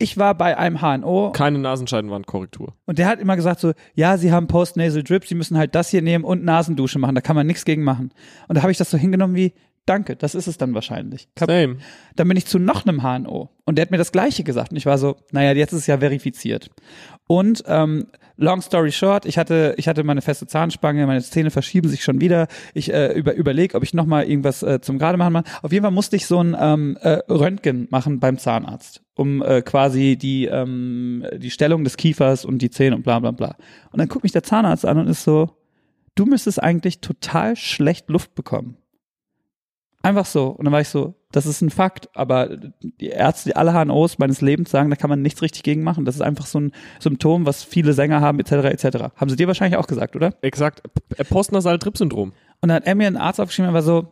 [0.02, 2.74] Ich war bei einem HNO Keine Nasenscheidenwandkorrektur.
[2.86, 5.90] und der hat immer gesagt so, ja, Sie haben Post-Nasal Drip, Sie müssen halt das
[5.90, 8.12] hier nehmen und Nasendusche machen, da kann man nichts gegen machen.
[8.48, 9.52] Und da habe ich das so hingenommen wie,
[9.86, 11.28] danke, das ist es dann wahrscheinlich.
[11.36, 11.80] Ich hab, Same.
[12.16, 14.78] dann bin ich zu noch einem HNO und der hat mir das Gleiche gesagt und
[14.78, 16.70] ich war so, naja, jetzt ist es ja verifiziert.
[17.28, 18.08] Und ähm,
[18.40, 22.22] long story short, ich hatte, ich hatte meine feste Zahnspange, meine Zähne verschieben sich schon
[22.22, 22.48] wieder.
[22.74, 25.44] Ich äh, über, überlege, ob ich nochmal irgendwas äh, zum gerade machen mache.
[25.62, 29.62] Auf jeden Fall musste ich so ein ähm, äh, Röntgen machen beim Zahnarzt, um äh,
[29.62, 33.56] quasi die, ähm, die Stellung des Kiefers und die Zähne und bla bla bla.
[33.92, 35.58] Und dann guckt mich der Zahnarzt an und ist so,
[36.16, 38.78] du müsstest eigentlich total schlecht Luft bekommen.
[40.02, 40.48] Einfach so.
[40.48, 44.42] Und dann war ich so, das ist ein Fakt, aber die Ärzte, alle HNOs meines
[44.42, 46.04] Lebens sagen, da kann man nichts richtig gegen machen.
[46.06, 48.52] Das ist einfach so ein Symptom, was viele Sänger haben, etc.,
[48.84, 48.98] etc.
[49.16, 50.34] Haben sie dir wahrscheinlich auch gesagt, oder?
[50.42, 50.82] Exakt.
[51.10, 52.30] P- Postnasal-Trip-Syndrom.
[52.62, 54.12] Und dann hat er mir einen Arzt aufgeschrieben, er war so,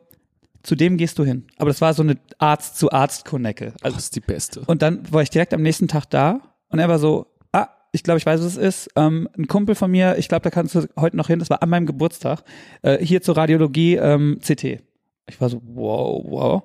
[0.63, 1.45] zu dem gehst du hin.
[1.57, 3.74] Aber das war so eine Arzt-zu-Arzt-Konecke.
[3.74, 4.61] Das Also, ist die beste.
[4.68, 8.03] und dann war ich direkt am nächsten Tag da und er war so, ah, ich
[8.03, 8.89] glaube, ich weiß, was es ist.
[8.95, 11.63] Ähm, ein Kumpel von mir, ich glaube, da kannst du heute noch hin, das war
[11.63, 12.43] an meinem Geburtstag,
[12.82, 14.82] äh, hier zur Radiologie ähm, CT.
[15.30, 16.63] Ich war so, wow, wow.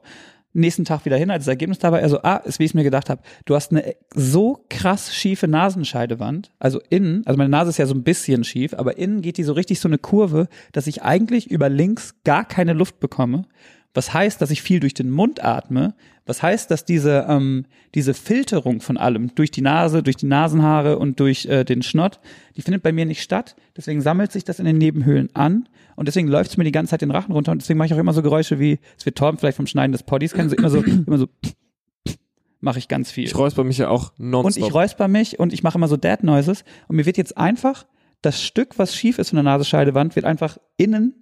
[0.55, 2.75] Nächsten Tag wieder hin, als Ergebnis da war, er so, ah, ist wie ich es
[2.75, 3.23] mir gedacht habe.
[3.47, 7.95] Du hast eine so krass schiefe Nasenscheidewand, also innen, also meine Nase ist ja so
[7.95, 11.51] ein bisschen schief, aber innen geht die so richtig so eine Kurve, dass ich eigentlich
[11.51, 13.47] über links gar keine Luft bekomme.
[13.95, 15.95] Was heißt, dass ich viel durch den Mund atme.
[16.25, 20.99] Was heißt, dass diese, ähm, diese Filterung von allem durch die Nase, durch die Nasenhaare
[20.99, 22.21] und durch äh, den Schnott,
[22.57, 23.57] die findet bei mir nicht statt.
[23.77, 26.91] Deswegen sammelt sich das in den Nebenhöhlen an und deswegen läuft es mir die ganze
[26.91, 29.19] Zeit den Rachen runter und deswegen mache ich auch immer so Geräusche wie, es wird
[29.19, 31.29] Torben vielleicht vom Schneiden des Poddies kennen, so immer so, immer so
[32.61, 33.25] mache ich ganz viel.
[33.25, 34.67] Ich räusper mich ja auch Und nonstop.
[34.67, 37.85] ich räusper mich und ich mache immer so Dad Noises und mir wird jetzt einfach
[38.23, 41.15] das Stück, was schief ist von der Nasenscheidewand, wird einfach innen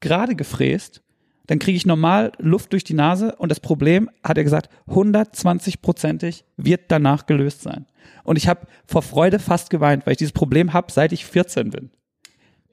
[0.00, 1.03] gerade gefräst.
[1.46, 6.44] Dann kriege ich normal Luft durch die Nase und das Problem, hat er gesagt, 120-prozentig
[6.56, 7.86] wird danach gelöst sein.
[8.22, 11.70] Und ich habe vor Freude fast geweint, weil ich dieses Problem habe, seit ich 14
[11.70, 11.90] bin.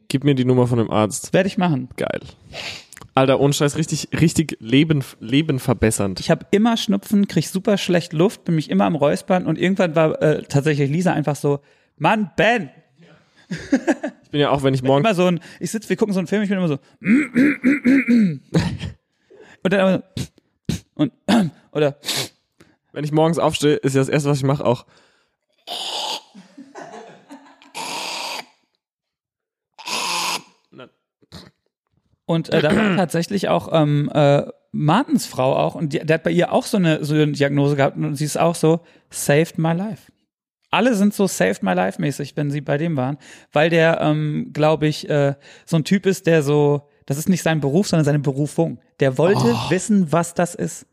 [0.07, 1.33] Gib mir die Nummer von dem Arzt.
[1.33, 1.89] Werde ich machen.
[1.97, 2.21] Geil.
[3.13, 6.19] Alter, ohne Scheiß, richtig, richtig Leben, Leben verbessernd.
[6.21, 9.95] Ich habe immer Schnupfen, krieg super schlecht Luft, bin mich immer am Räuspern und irgendwann
[9.95, 11.59] war äh, tatsächlich Lisa einfach so,
[11.97, 12.69] Mann, Ben,
[14.23, 16.19] Ich bin ja auch, wenn ich morgen, immer so ein, ich sitze, wir gucken so
[16.19, 16.79] einen Film, ich bin immer so
[19.63, 20.03] und dann immer
[20.69, 21.11] so und
[21.71, 21.97] oder
[22.93, 24.85] wenn ich morgens aufstehe, ist ja das erste, was ich mache, auch.
[32.25, 36.23] Und äh, da war tatsächlich auch ähm, äh, Martens Frau auch und die, der hat
[36.23, 38.79] bei ihr auch so eine so eine Diagnose gehabt und sie ist auch so
[39.09, 40.11] saved my life.
[40.71, 43.17] Alle sind so saved my life mäßig, wenn sie bei dem waren,
[43.51, 47.43] weil der, ähm, glaube ich, äh, so ein Typ ist, der so, das ist nicht
[47.43, 48.79] sein Beruf, sondern seine Berufung.
[49.01, 50.85] Der wollte wissen, was das ist.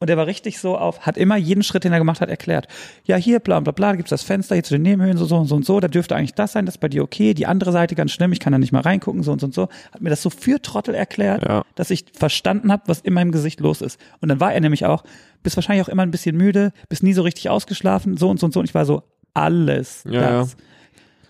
[0.00, 2.66] Und der war richtig so auf, hat immer jeden Schritt, den er gemacht hat, erklärt.
[3.04, 5.36] Ja, hier, bla bla bla, da gibt's das Fenster, hier zu den Nebenhöhlen, so, so
[5.36, 7.46] und so und so, da dürfte eigentlich das sein, das ist bei dir okay, die
[7.46, 9.68] andere Seite ganz schlimm, ich kann da nicht mal reingucken, so und so und so.
[9.92, 11.62] Hat mir das so für Trottel erklärt, Ja.
[11.76, 14.00] dass ich verstanden habe, was in meinem Gesicht los ist.
[14.20, 15.04] Und dann war er nämlich auch,
[15.44, 18.46] bist wahrscheinlich auch immer ein bisschen müde, bist nie so richtig ausgeschlafen, so und so
[18.46, 18.58] und so.
[18.58, 19.04] Und ich war so,
[19.34, 20.56] alles Ja, das.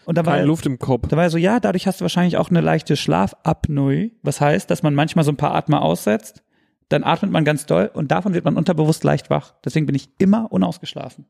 [0.05, 1.09] Und da war, Keine er, Luft im Kopf.
[1.09, 4.11] da war er so, ja, dadurch hast du wahrscheinlich auch eine leichte Schlafapnoe.
[4.23, 6.43] Was heißt, dass man manchmal so ein paar Atmer aussetzt,
[6.89, 9.55] dann atmet man ganz doll und davon wird man unterbewusst leicht wach.
[9.65, 11.27] Deswegen bin ich immer unausgeschlafen.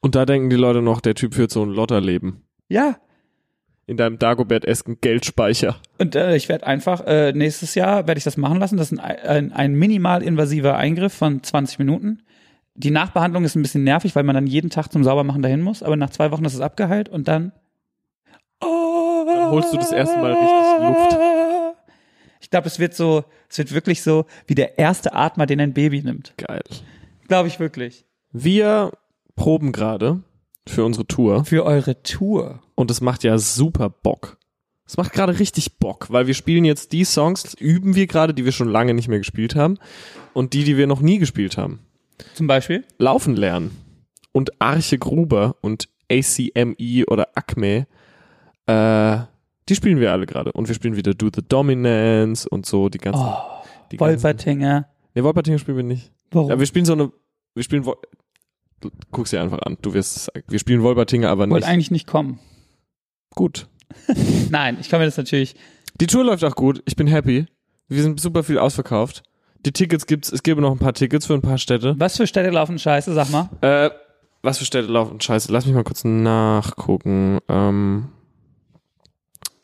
[0.00, 2.42] Und da denken die Leute noch, der Typ führt so ein Lotterleben.
[2.68, 2.96] Ja,
[3.86, 5.76] in deinem Dagobert-esken Geldspeicher.
[5.98, 8.76] Und äh, ich werde einfach, äh, nächstes Jahr werde ich das machen lassen.
[8.76, 12.22] Das ist ein, ein, ein minimal invasiver Eingriff von 20 Minuten.
[12.76, 15.82] Die Nachbehandlung ist ein bisschen nervig, weil man dann jeden Tag zum Saubermachen dahin muss,
[15.82, 17.52] aber nach zwei Wochen ist es abgeheilt und dann.
[18.60, 21.18] Dann holst du das erste Mal richtig Luft.
[22.40, 25.72] Ich glaube, es wird so, es wird wirklich so wie der erste Atmer, den ein
[25.72, 26.34] Baby nimmt.
[26.36, 26.62] Geil.
[27.28, 28.04] Glaube ich wirklich.
[28.32, 28.92] Wir
[29.36, 30.22] proben gerade
[30.66, 32.60] für unsere Tour Für eure Tour.
[32.74, 34.38] und es macht ja super Bock.
[34.86, 38.44] Es macht gerade richtig Bock, weil wir spielen jetzt die Songs, üben wir gerade, die
[38.44, 39.78] wir schon lange nicht mehr gespielt haben
[40.34, 41.80] und die, die wir noch nie gespielt haben.
[42.34, 42.84] Zum Beispiel.
[42.98, 43.76] Laufen lernen
[44.32, 47.86] und Arche Gruber und ACME oder Acme,
[48.66, 49.18] äh,
[49.68, 50.52] die spielen wir alle gerade.
[50.52, 53.22] Und wir spielen wieder Do the Dominance und so, die ganzen.
[53.24, 53.36] Oh,
[53.90, 54.88] die ganzen Wolpertinger.
[55.14, 56.12] nee, Wolpertinger spielen wir nicht.
[56.30, 56.50] Warum?
[56.50, 57.12] Ja, wir spielen so eine,
[57.54, 57.84] wir spielen,
[58.80, 61.72] du guckst dir einfach an, du wirst, wir spielen Wolpertinger, aber Wollte nicht.
[61.72, 62.38] eigentlich nicht kommen.
[63.34, 63.68] Gut.
[64.50, 65.54] Nein, ich kann mir das natürlich.
[66.00, 67.46] Die Tour läuft auch gut, ich bin happy.
[67.88, 69.22] Wir sind super viel ausverkauft.
[69.64, 71.94] Die Tickets gibt's, es gibt noch ein paar Tickets für ein paar Städte.
[71.98, 73.48] Was für Städte laufen scheiße, sag mal.
[73.62, 73.90] Äh,
[74.42, 75.20] was für Städte laufen?
[75.20, 77.38] Scheiße, lass mich mal kurz nachgucken.
[77.48, 78.10] Ähm,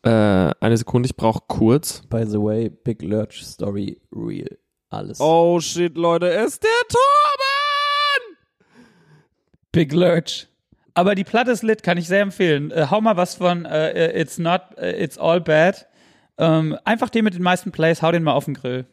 [0.02, 2.02] äh, eine Sekunde, ich brauche kurz.
[2.08, 4.56] By the way, Big Lurch Story real.
[4.88, 5.20] Alles.
[5.20, 8.38] Oh shit, Leute, es ist der Torben!
[9.70, 10.48] Big Lurch.
[10.94, 12.70] Aber die Platte ist lit, kann ich sehr empfehlen.
[12.70, 15.86] Äh, hau mal was von äh, It's Not, äh, It's All Bad.
[16.38, 18.86] Ähm, einfach den mit den meisten Plays, hau den mal auf den Grill.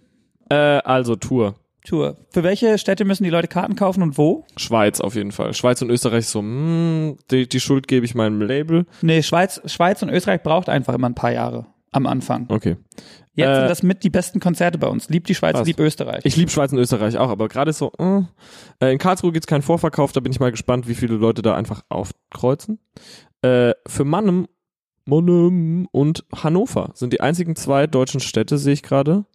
[0.49, 1.55] Äh, also Tour.
[1.85, 2.17] Tour.
[2.31, 4.45] Für welche Städte müssen die Leute Karten kaufen und wo?
[4.57, 5.53] Schweiz auf jeden Fall.
[5.53, 8.85] Schweiz und Österreich so, hm, die, die Schuld gebe ich meinem Label.
[9.01, 12.45] Nee, Schweiz, Schweiz und Österreich braucht einfach immer ein paar Jahre am Anfang.
[12.49, 12.75] Okay.
[13.35, 15.07] Jetzt Äh, sind das mit die besten Konzerte bei uns.
[15.09, 16.25] Lieb die Schweiz, lieb Österreich.
[16.25, 18.21] Ich liebe Schweiz und Österreich auch, aber gerade so, äh,
[18.81, 21.55] äh, in Karlsruhe gibt's keinen Vorverkauf, da bin ich mal gespannt, wie viele Leute da
[21.55, 22.79] einfach aufkreuzen.
[23.43, 24.47] Äh, für Mannem,
[25.05, 29.25] Mannem und Hannover sind die einzigen zwei deutschen Städte, sehe ich gerade,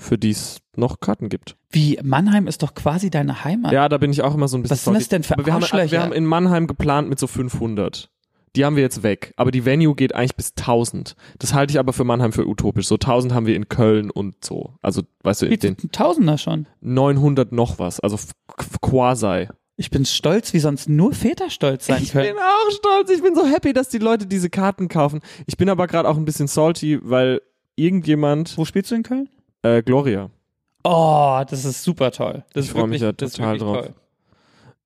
[0.00, 1.56] für die es noch Karten gibt.
[1.70, 3.72] Wie, Mannheim ist doch quasi deine Heimat.
[3.72, 5.46] Ja, da bin ich auch immer so ein bisschen Was sind das denn für Aber
[5.46, 8.10] wir haben, wir haben in Mannheim geplant mit so 500.
[8.56, 9.32] Die haben wir jetzt weg.
[9.36, 11.14] Aber die Venue geht eigentlich bis 1000.
[11.38, 12.88] Das halte ich aber für Mannheim für utopisch.
[12.88, 14.74] So 1000 haben wir in Köln und so.
[14.82, 16.66] Also, weißt du, in den Tausender schon.
[16.80, 18.00] 900 noch was.
[18.00, 18.18] Also
[18.82, 19.46] quasi.
[19.76, 22.34] Ich bin stolz, wie sonst nur Väter stolz sein Ich können.
[22.34, 23.10] bin auch stolz.
[23.10, 25.20] Ich bin so happy, dass die Leute diese Karten kaufen.
[25.46, 27.40] Ich bin aber gerade auch ein bisschen salty, weil
[27.76, 29.30] irgendjemand, Wo spielst du in Köln?
[29.62, 30.30] Äh, Gloria,
[30.82, 32.44] Oh, das ist super toll.
[32.52, 33.90] Das Ich ist freu mich ja total drauf.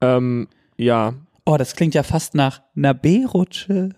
[0.00, 1.14] Ähm, ja.
[1.46, 3.90] Oh, das klingt ja fast nach einer B-Rutsche.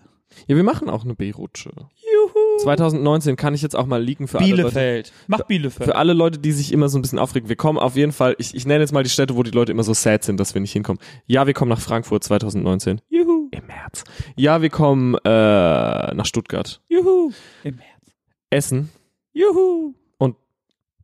[0.47, 1.71] Ja, wir machen auch eine B-Rutsche.
[1.71, 2.59] Juhu.
[2.59, 4.61] 2019 kann ich jetzt auch mal leaken für alle Leute.
[4.63, 5.13] Bielefeld.
[5.25, 5.89] Mach Bielefeld.
[5.89, 8.35] Für alle Leute, die sich immer so ein bisschen aufregen, wir kommen auf jeden Fall,
[8.37, 10.53] ich, ich nenne jetzt mal die Städte, wo die Leute immer so sad sind, dass
[10.53, 11.01] wir nicht hinkommen.
[11.25, 13.01] Ja, wir kommen nach Frankfurt 2019.
[13.09, 13.47] Juhu.
[13.51, 14.03] Im März.
[14.35, 16.81] Ja, wir kommen äh, nach Stuttgart.
[16.89, 17.31] Juhu.
[17.63, 18.15] Im März.
[18.51, 18.89] Essen.
[19.33, 19.93] Juhu.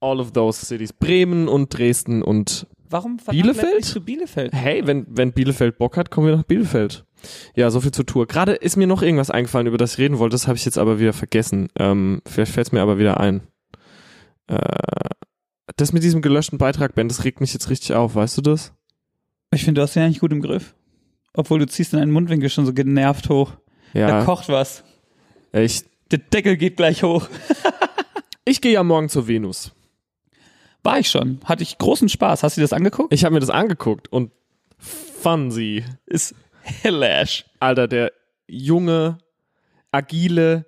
[0.04, 0.92] All of those cities.
[0.94, 3.96] Bremen und Dresden und Warum Bielefeld?
[3.96, 4.54] du Bielefeld?
[4.54, 7.06] hey, wenn, wenn Bielefeld Bock hat, kommen wir nach Bielefeld.
[7.56, 8.28] Ja, so viel zur Tour.
[8.28, 10.34] Gerade ist mir noch irgendwas eingefallen, über das ich reden wollte.
[10.34, 11.70] Das habe ich jetzt aber wieder vergessen.
[11.80, 13.42] Ähm, vielleicht fällt es mir aber wieder ein.
[14.48, 14.58] Äh,
[15.78, 18.14] das mit diesem gelöschten Beitrag, Ben, das regt mich jetzt richtig auf.
[18.16, 18.74] Weißt du das?
[19.52, 20.76] Ich finde, du hast den eigentlich gut im Griff.
[21.34, 23.54] Obwohl du ziehst in deinen Mundwinkel schon so genervt hoch.
[23.94, 24.26] Da Ja.
[24.26, 24.84] kocht was.
[25.54, 27.28] Ich, Der Deckel geht gleich hoch.
[28.46, 29.72] ich gehe ja morgen zur Venus.
[30.84, 31.40] War ich schon.
[31.46, 32.44] Hatte ich großen Spaß.
[32.44, 33.14] Hast du dir das angeguckt?
[33.14, 34.32] Ich habe mir das angeguckt und
[34.78, 35.86] Fancy.
[36.06, 37.46] Ist hellish.
[37.60, 38.12] Alter, der
[38.48, 39.18] junge,
[39.92, 40.66] agile,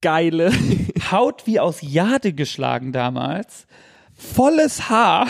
[0.00, 0.50] geile.
[1.10, 3.66] Haut wie aus Jade geschlagen damals.
[4.14, 5.28] Volles Haar.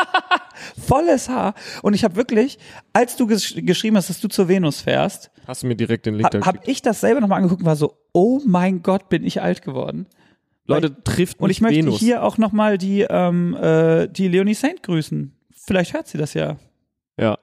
[0.86, 1.54] Volles Haar.
[1.82, 2.58] Und ich habe wirklich,
[2.94, 6.14] als du gesch geschrieben hast, dass du zur Venus fährst, Hast du mir direkt den
[6.14, 9.10] Link da habe hab ich das selber nochmal angeguckt und war so, oh mein Gott,
[9.10, 10.06] bin ich alt geworden.
[10.66, 11.98] Leute, trifft Und ich möchte Venus.
[12.00, 15.32] hier auch nochmal die, ähm, äh, die Leonie Saint grüßen.
[15.52, 16.56] Vielleicht hört sie das ja.
[17.18, 17.38] Ja.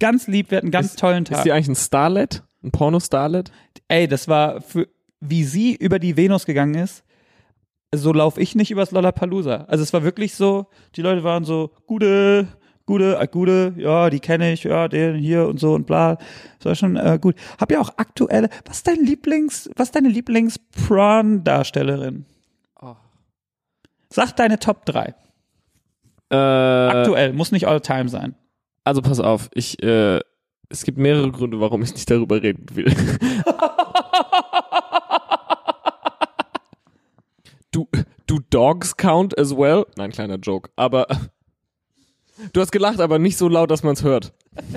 [0.00, 1.44] Ganz lieb, wir hatten einen ganz Ist- tollen Ist Tag.
[1.44, 2.42] die eigentlich ein Starlet?
[2.62, 3.50] Ein Porno-Starlet?
[3.88, 4.88] Ey, das war für,
[5.20, 7.04] wie sie über die Venus gegangen ist,
[7.94, 9.64] so laufe ich nicht übers Lollapalooza.
[9.68, 12.48] Also es war wirklich so, die Leute waren so, gute,
[12.86, 16.16] gute, äh, gute, ja, die kenne ich, ja, den hier und so und bla.
[16.58, 17.34] Das war schon äh, gut.
[17.58, 22.24] Hab ja auch aktuelle, was ist dein Lieblings, was ist deine Lieblings-Prawn-Darstellerin?
[24.10, 25.14] Sag deine Top 3.
[26.30, 28.34] Äh, Aktuell, muss nicht all time sein.
[28.84, 30.20] also pass auf, ich, äh,
[30.70, 32.86] es gibt mehrere Gründe, warum ich nicht darüber reden will.
[37.70, 37.88] du,
[38.26, 39.86] du Dogs count as well?
[39.96, 40.70] Nein, kleiner Joke.
[40.76, 41.06] Aber
[42.52, 44.34] du hast gelacht, aber nicht so laut, dass man es hört.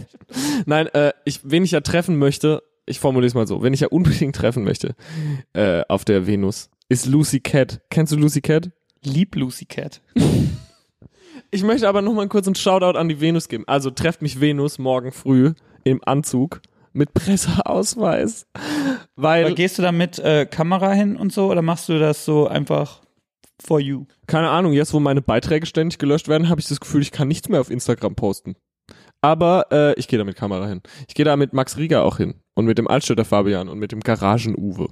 [0.66, 3.82] Nein, äh, ich, wen ich ja treffen möchte, ich formuliere es mal so, wenn ich
[3.82, 4.96] ja unbedingt treffen möchte
[5.54, 7.82] äh, auf der Venus, ist Lucy Cat.
[7.90, 8.72] Kennst du Lucy Cat?
[9.04, 10.02] Lieb Lucy Cat.
[11.54, 13.66] Ich möchte aber noch mal kurz einen Shoutout an die Venus geben.
[13.68, 16.62] Also trefft mich Venus morgen früh im Anzug
[16.93, 18.47] mit Presseausweis.
[19.18, 22.24] Weil, Aber gehst du da mit äh, Kamera hin und so oder machst du das
[22.24, 23.02] so einfach
[23.62, 24.06] for you?
[24.28, 27.28] keine Ahnung, jetzt wo meine Beiträge ständig gelöscht werden, habe ich das Gefühl, ich kann
[27.28, 28.56] nichts mehr auf Instagram posten.
[29.22, 30.82] Aber äh, ich gehe da mit Kamera hin.
[31.08, 32.36] Ich gehe da mit Max Rieger auch hin.
[32.54, 34.88] Und mit dem Altstädter Fabian und mit dem Garagen-Uwe.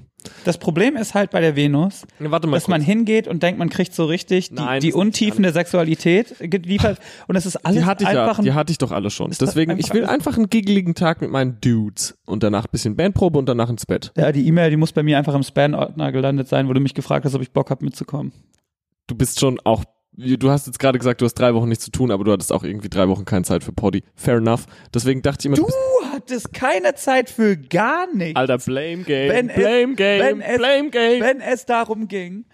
[0.45, 2.87] Das Problem ist halt bei der Venus, Ja, Warte mal dass man kurz.
[2.87, 7.35] hingeht und denkt, man kriegt so richtig die, Nein, die Untiefen der Sexualität geliefert und
[7.35, 9.31] es ist alles Die hatte ich ja, einfach ein die hatte ich doch alle schon.
[9.39, 12.17] Deswegen, ich will einfach einen giggeligen Tag mit meinen Dudes.
[12.25, 14.13] Und danach ein bisschen Bandprobe und danach ins Bett.
[14.15, 16.93] Ja, die E-Mail, die muss bei mir einfach im Spam-Ordner gelandet sein, wo du mich
[16.93, 18.31] gefragt hast, ob ich Bock habe mitzukommen.
[19.07, 19.83] Du bist schon auch,
[20.37, 22.51] du hast jetzt gerade gesagt, du hast drei Wochen nichts zu tun, aber du hattest
[22.51, 24.03] auch irgendwie drei Wochen keine Zeit für Poddy.
[24.15, 24.65] Fair enough.
[24.93, 25.77] Deswegen dachte ich immer, Du bist,
[26.13, 28.35] hattest keine Zeit für gar nichts.
[28.35, 31.21] Alter, Blame Game, Wenn es- Blame Game, wenn es- Blame Game.
[31.21, 32.45] Wenn es darum ging,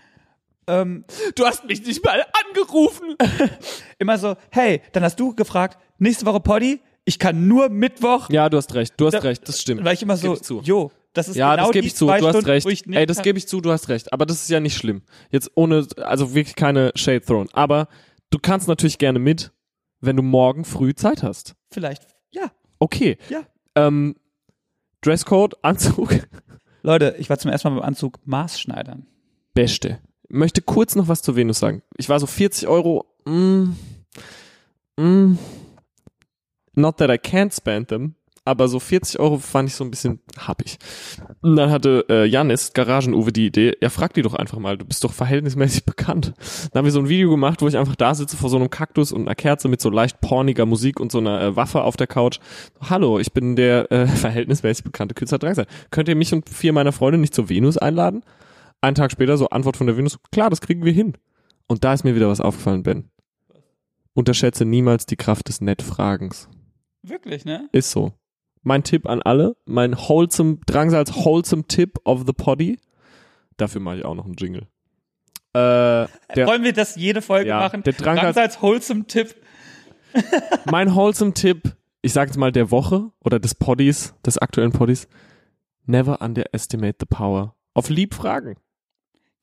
[0.68, 1.06] ähm,
[1.36, 3.16] du hast mich nicht mal angerufen.
[4.00, 8.50] immer so, hey, dann hast du gefragt, nächste Woche Poddy, ich kann nur Mittwoch, ja,
[8.50, 9.84] du hast recht, du hast Da- recht, das stimmt.
[9.84, 12.46] weil ich immer so, jo, das ist Ja, genau das gebe ich zu, du hast
[12.46, 12.68] recht.
[12.70, 14.14] ich Ey, das gebe ich zu, du hast recht.
[14.14, 15.02] Aber das ist ja nicht schlimm.
[15.32, 17.50] Jetzt ohne, also wirklich keine Shade thrown.
[17.54, 17.88] Aber
[18.30, 19.52] du kannst natürlich gerne mit,
[20.02, 21.56] wenn du morgen früh Zeit hast.
[21.72, 23.18] Vielleicht, ja, Okay.
[23.30, 23.42] ja.
[23.76, 24.16] Ähm,
[25.02, 26.10] Dresscode, Anzug,
[26.84, 29.08] Leute, ich war zum ersten Mal beim Anzug Maßschneidern.
[29.54, 30.00] beste.
[30.30, 31.82] Möchte kurz noch was zur Venus sagen.
[31.98, 33.70] Ich war so 40 Euro, mm,
[34.98, 35.38] mm,
[36.76, 38.16] not that I can't spend them,
[38.46, 40.78] aber so 40 Euro fand ich so ein bisschen happig.
[41.42, 44.86] Und dann hatte äh, Janis, Garagen-Uwe, die Idee, ja, frag die doch einfach mal, du
[44.86, 46.34] bist doch verhältnismäßig bekannt.
[46.72, 48.70] Dann haben wir so ein Video gemacht, wo ich einfach da sitze vor so einem
[48.70, 51.98] Kaktus und einer Kerze mit so leicht porniger Musik und so einer äh, Waffe auf
[51.98, 52.40] der Couch.
[52.80, 55.66] Hallo, ich bin der äh, verhältnismäßig bekannte Künstler Drangsal.
[55.90, 58.22] Könnt ihr mich und vier meiner Freunde nicht zur Venus einladen?
[58.80, 61.18] Einen Tag später so Antwort von der Venus, klar, das kriegen wir hin.
[61.68, 63.10] Und da ist mir wieder was aufgefallen, Ben.
[64.14, 66.48] Unterschätze niemals die Kraft des Nettfragens.
[67.02, 67.68] Wirklich, ne?
[67.72, 68.14] Ist so.
[68.68, 72.80] Mein Tipp an alle, mein wholesome, Drangsals wholesome Tip of the Poddy.
[73.58, 74.64] Dafür mache ich auch noch einen Jingle.
[75.54, 77.84] Äh, der, Wollen wir das jede Folge Ja, machen?
[77.84, 79.36] der Drangsal- als wholesome Tipp.
[80.72, 85.08] mein wholesome Tipp, ich sage jetzt mal der Woche oder des Poddys, des aktuellen Poddys.
[85.86, 88.56] Never underestimate the power of lieb fragen.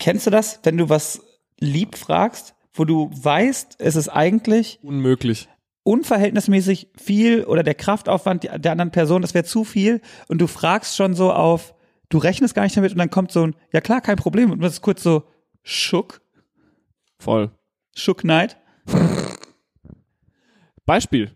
[0.01, 1.23] Kennst du das, wenn du was
[1.61, 5.49] lieb fragst, wo du weißt, es ist eigentlich Unmöglich.
[5.85, 10.47] Unverhältnismäßig viel oder der Kraftaufwand der der anderen Person, das wäre zu viel und du
[10.47, 11.75] fragst schon so auf,
[12.09, 14.61] du rechnest gar nicht damit und dann kommt so ein, ja klar, kein Problem und
[14.61, 15.25] das ist kurz so,
[15.63, 16.23] Schuck,
[17.23, 17.53] Voll.
[17.95, 18.57] Schuck Knight.
[20.87, 21.31] Beispiel.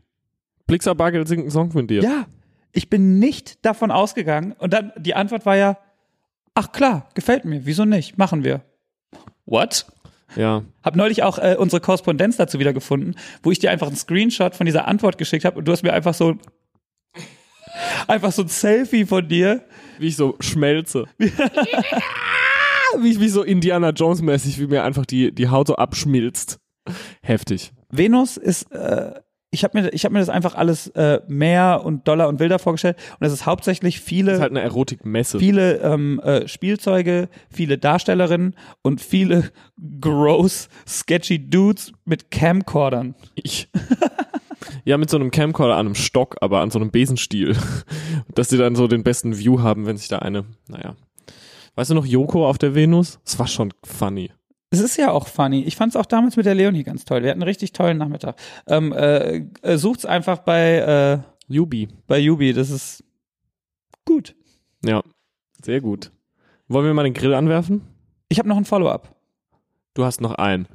[0.67, 2.03] Blixer Bargeld singt einen Song von dir.
[2.03, 2.27] Ja,
[2.73, 5.79] ich bin nicht davon ausgegangen und dann die Antwort war ja,
[6.55, 8.63] ach klar, gefällt mir, wieso nicht, machen wir.
[9.45, 9.87] What?
[10.35, 10.64] Ja.
[10.83, 14.55] Hab neulich auch äh, unsere Korrespondenz dazu wieder gefunden, wo ich dir einfach einen Screenshot
[14.55, 16.37] von dieser Antwort geschickt habe und du hast mir einfach so
[18.09, 19.64] einfach so ein Selfie von dir.
[19.99, 21.05] wie ich so schmelze.
[21.18, 26.59] wie ich wie so Indiana Jones mäßig, wie mir einfach die, die Haut so abschmilzt.
[27.22, 27.72] Heftig.
[27.91, 29.12] Venus ist äh,
[29.57, 32.59] ich habe mir ich habe mir das einfach alles äh, mehr und doller und wilder
[32.59, 35.39] vorgestellt und es ist hauptsächlich viele Das ist halt eine Erotikmesse.
[35.39, 39.51] viele ähm, äh, Spielzeuge, viele Darstellerinnen und viele
[40.01, 43.15] gross sketchy Dudes mit Camcordern.
[43.35, 43.69] Ich.
[44.85, 47.57] Ja, mit so einem Camcorder an einem Stock, aber an so einem Besenstiel.
[48.35, 50.97] Dass sie dann so den besten View haben, wenn sich da eine, naja.
[51.75, 53.19] Weißt du noch Joko auf der Venus?
[53.25, 54.31] Das war schon funny.
[54.71, 55.62] Es ist ja auch funny.
[55.62, 57.23] Ich fand es auch damals mit der Leonie ganz toll.
[57.23, 58.37] Wir hatten einen richtig tollen Nachmittag.
[58.67, 61.89] Ähm, äh, äh, sucht's einfach bei, äh, Jubi.
[62.07, 62.53] bei Yubi.
[62.53, 63.05] Das ist
[64.05, 64.35] gut.
[64.85, 65.03] Ja,
[65.62, 66.11] sehr gut.
[66.69, 67.83] Wollen wir mal den Grill anwerfen?
[68.29, 69.14] Ich habe noch ein Follow-up.
[69.95, 70.67] Du hast noch einen.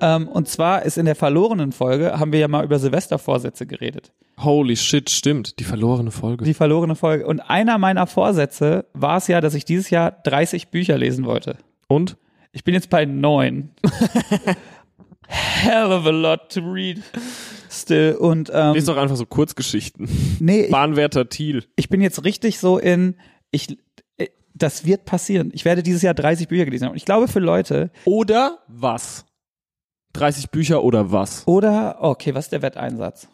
[0.00, 4.12] Ähm, und zwar ist in der verlorenen Folge, haben wir ja mal über Silvestervorsätze geredet.
[4.38, 5.58] Holy shit, stimmt.
[5.58, 6.44] Die verlorene Folge.
[6.44, 7.26] Die verlorene Folge.
[7.26, 11.56] Und einer meiner Vorsätze war es ja, dass ich dieses Jahr 30 Bücher lesen wollte.
[11.88, 12.16] Und?
[12.52, 13.70] Ich bin jetzt bei neun.
[15.28, 17.02] Hell of a lot to read.
[17.70, 18.14] Still.
[18.14, 20.08] Und ähm, Lies doch einfach so Kurzgeschichten.
[20.40, 21.64] nee, Bahnwärter Thiel.
[21.76, 23.16] ich bin jetzt richtig so in,
[23.50, 23.76] ich,
[24.18, 25.50] äh, das wird passieren.
[25.52, 26.92] Ich werde dieses Jahr 30 Bücher gelesen haben.
[26.92, 29.25] Und ich glaube für Leute, Oder was?
[30.16, 31.46] 30 Bücher oder was?
[31.46, 33.28] oder, okay, was ist der Wetteinsatz?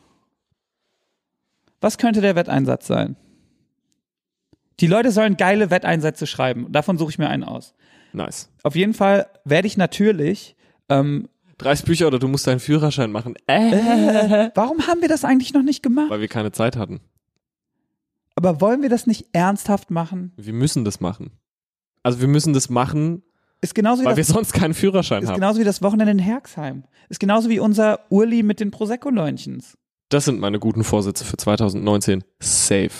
[1.81, 3.17] Was könnte der Wetteinsatz sein?
[4.81, 6.71] Die Leute sollen geile Wetteinsätze schreiben.
[6.71, 7.75] Davon suche ich mir einen aus.
[8.13, 8.51] Nice.
[8.63, 10.57] Auf jeden Fall werde ich natürlich,
[10.89, 11.29] ähm,
[11.59, 13.35] 30 Bücher oder du musst deinen Führerschein machen.
[13.47, 14.51] Äh.
[14.55, 16.11] warum haben wir das eigentlich noch nicht gemacht?
[16.11, 17.01] Weil wir keine Zeit hatten.
[18.35, 20.33] Aber wollen wir das nicht ernsthaft machen?
[20.37, 21.31] Wir müssen das machen.
[22.03, 23.23] Also wir müssen das machen,
[23.63, 25.37] Ist genauso wie weil wir das, sonst keinen Führerschein ist haben.
[25.37, 26.83] genauso wie das Wochenende in Herxheim.
[27.09, 29.79] Ist genauso wie unser Urli mit den Prosecco-Leuntchens.
[30.09, 32.25] Das sind meine guten Vorsätze für 2019.
[32.41, 32.91] Safe.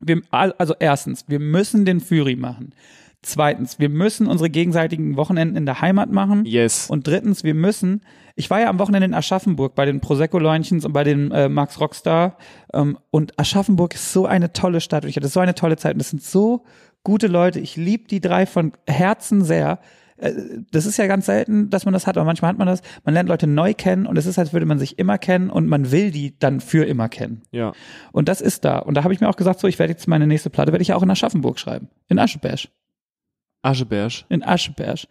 [0.00, 2.74] Wir, also erstens, wir müssen den Führi machen.
[3.22, 6.44] Zweitens, wir müssen unsere gegenseitigen Wochenenden in der Heimat machen.
[6.44, 6.90] Yes.
[6.90, 8.02] Und drittens, wir müssen,
[8.36, 11.80] ich war ja am Wochenende in Aschaffenburg bei den Prosecco-Leuntchens und bei den äh, Max
[11.80, 12.36] Rockstar.
[12.74, 15.94] Ähm, und Aschaffenburg ist so eine tolle Stadt und ich hatte so eine tolle Zeit.
[15.94, 16.64] Und das sind so
[17.04, 17.60] gute Leute.
[17.60, 19.78] Ich liebe die drei von Herzen sehr.
[20.16, 20.32] Äh,
[20.72, 22.82] Das ist ja ganz selten, dass man das hat, aber manchmal hat man das.
[23.04, 25.68] Man lernt Leute neu kennen und es ist, als würde man sich immer kennen und
[25.68, 27.42] man will die dann für immer kennen.
[27.52, 27.72] ja.
[28.12, 28.78] Und das ist da.
[28.78, 30.82] Und da habe ich mir auch gesagt, so, ich werde jetzt meine nächste Platte, werde
[30.82, 31.88] ich ja auch in Aschaffenburg schreiben.
[32.08, 32.68] In Ascheberg.
[33.62, 34.24] Ascheberg.
[34.28, 35.06] In Ascheberg.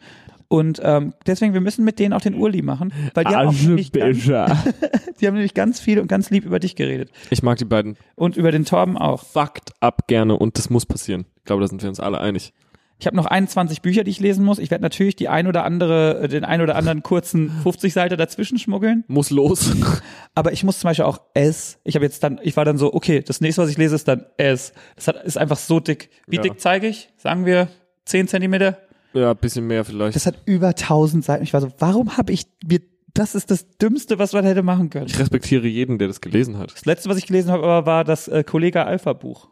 [0.54, 3.54] Und ähm, deswegen, wir müssen mit denen auch den Urli machen, weil die haben, auch
[3.60, 4.24] nämlich ganz,
[5.20, 7.10] die haben nämlich ganz viel und ganz lieb über dich geredet.
[7.32, 9.24] Ich mag die beiden Und über den Torben auch.
[9.26, 11.26] fucked up gerne und das muss passieren.
[11.38, 12.54] Ich glaube, da sind wir uns alle einig.
[13.00, 14.60] Ich habe noch 21 Bücher, die ich lesen muss.
[14.60, 18.16] Ich werde natürlich die ein oder andere, äh, den ein oder anderen kurzen 50 Seite
[18.16, 19.06] dazwischen schmuggeln.
[19.08, 19.72] Muss los.
[20.36, 21.80] Aber ich muss zum Beispiel auch S.
[21.84, 24.08] Ich habe jetzt dann, ich war dann so, okay, das nächste, was ich lese, ist
[24.08, 24.74] dann S.
[24.98, 26.12] Das hat, ist einfach so dick.
[26.28, 26.44] Wie Ja.
[26.44, 27.10] dick zeige ich?
[27.18, 27.70] Sagen wir
[28.06, 28.78] 10 Zentimeter?
[29.14, 30.16] Ja, ein bisschen mehr vielleicht.
[30.16, 31.44] Das hat über 1000 Seiten.
[31.44, 32.80] Ich war so, warum habe ich mir,
[33.14, 35.06] das ist das Dümmste, was man hätte machen können.
[35.08, 36.74] Ich respektiere jeden, der das gelesen hat.
[36.74, 39.48] Das letzte, was ich gelesen habe, aber war das äh, Kollega Alpha Buch.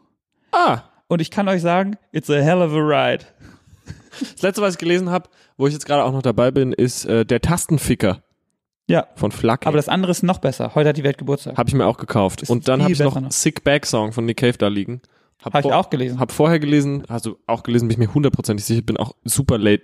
[0.51, 3.25] Ah, Und ich kann euch sagen, it's a hell of a ride.
[4.19, 7.05] das letzte, was ich gelesen habe, wo ich jetzt gerade auch noch dabei bin, ist
[7.05, 8.23] äh, Der Tastenficker
[8.87, 9.67] Ja, von Flak.
[9.67, 10.73] aber das andere ist noch besser.
[10.75, 11.55] Heute hat die Welt Geburtstag.
[11.57, 12.41] Habe ich mir auch gekauft.
[12.41, 13.31] Ist Und dann habe ich noch besser noch.
[13.31, 15.01] Sick Bag Song von Nick Cave da liegen.
[15.43, 16.19] Hab, Habe ich vor- auch gelesen.
[16.19, 19.83] Hab vorher gelesen, also auch gelesen, bin ich mir hundertprozentig sicher, bin auch super late,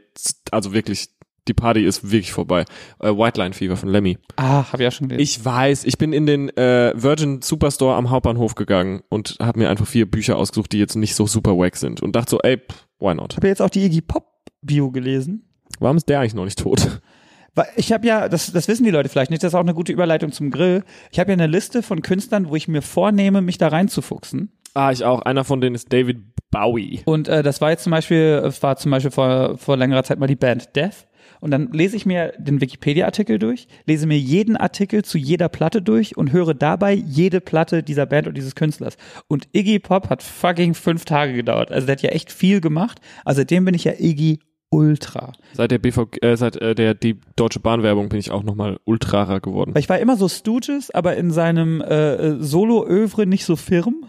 [0.51, 1.09] also wirklich,
[1.47, 2.65] die Party ist wirklich vorbei.
[2.99, 4.17] Äh, White Line Fever von Lemmy.
[4.35, 5.23] Ah, habe ich auch schon gelesen.
[5.39, 9.69] Ich weiß, ich bin in den äh, Virgin Superstore am Hauptbahnhof gegangen und habe mir
[9.69, 12.57] einfach vier Bücher ausgesucht, die jetzt nicht so super wack sind und dachte so, ey,
[12.57, 13.35] pff, why not?
[13.37, 14.25] habe jetzt auch die Iggy Pop
[14.61, 15.47] Bio gelesen.
[15.79, 17.01] Warum ist der eigentlich noch nicht tot?
[17.55, 19.73] Weil ich habe ja, das, das wissen die Leute vielleicht nicht, das ist auch eine
[19.73, 20.83] gute Überleitung zum Grill.
[21.11, 24.51] Ich habe ja eine Liste von Künstlern, wo ich mir vornehme, mich da reinzufuchsen.
[24.73, 25.21] Ah, ich auch.
[25.21, 26.19] Einer von denen ist David
[26.51, 27.01] Bowie.
[27.05, 30.19] Und äh, das war jetzt zum Beispiel, es war zum Beispiel vor, vor längerer Zeit
[30.19, 31.07] mal die Band Death.
[31.39, 35.81] Und dann lese ich mir den Wikipedia-Artikel durch, lese mir jeden Artikel zu jeder Platte
[35.81, 38.97] durch und höre dabei jede Platte dieser Band und dieses Künstlers.
[39.27, 41.71] Und Iggy Pop hat fucking fünf Tage gedauert.
[41.71, 42.99] Also der hat ja echt viel gemacht.
[43.23, 44.39] Also seitdem bin ich ja Iggy
[44.69, 45.31] Ultra.
[45.53, 49.39] Seit der BVG, äh, seit äh, der die Deutsche Bahn-Werbung bin ich auch nochmal ultrarer
[49.39, 49.73] geworden.
[49.73, 54.05] Weil ich war immer so Stooges, aber in seinem äh, äh, Solo-Övre nicht so firm.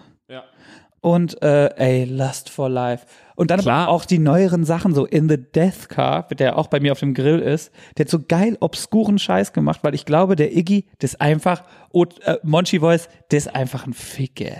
[1.00, 3.06] Und äh, ey, Lust for Life.
[3.36, 6.90] Und dann auch die neueren Sachen, so In the Death Car, der auch bei mir
[6.92, 10.56] auf dem Grill ist, der hat so geil obskuren Scheiß gemacht, weil ich glaube, der
[10.56, 14.56] Iggy, das ist einfach, und, äh, Monchi Voice, der ist einfach ein Ficke.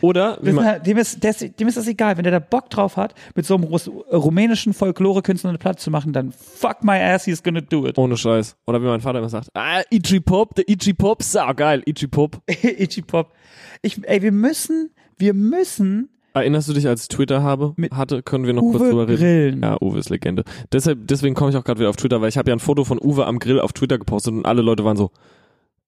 [0.00, 2.38] Oder, wie Das man, ist, dem, ist, ist, dem ist das egal, wenn der da
[2.38, 6.84] Bock drauf hat, mit so einem Rus rumänischen Folklore-Künstler eine Platte zu machen, dann fuck
[6.84, 7.96] my ass, he's gonna do it.
[7.98, 8.56] ohne Scheiß.
[8.66, 12.06] Oder wie mein Vater immer sagt, ah, Itchy Pop, der Itchy Pop, sau geil, Itchy
[12.06, 12.40] Pop.
[12.46, 13.32] Itchy Pop.
[13.80, 14.90] Ich, ey, wir müssen,
[15.22, 18.88] wir müssen Erinnerst du dich, als ich Twitter habe, hatte, können wir noch kurz Uwe
[18.88, 19.18] drüber reden?
[19.18, 19.62] grillen.
[19.62, 20.44] Ja, Uwe ist Legende.
[20.72, 22.84] Deshalb, deswegen komme ich auch gerade wieder auf Twitter, weil ich habe ja ein Foto
[22.84, 25.10] von Uwe am Grill auf Twitter gepostet und alle Leute waren so,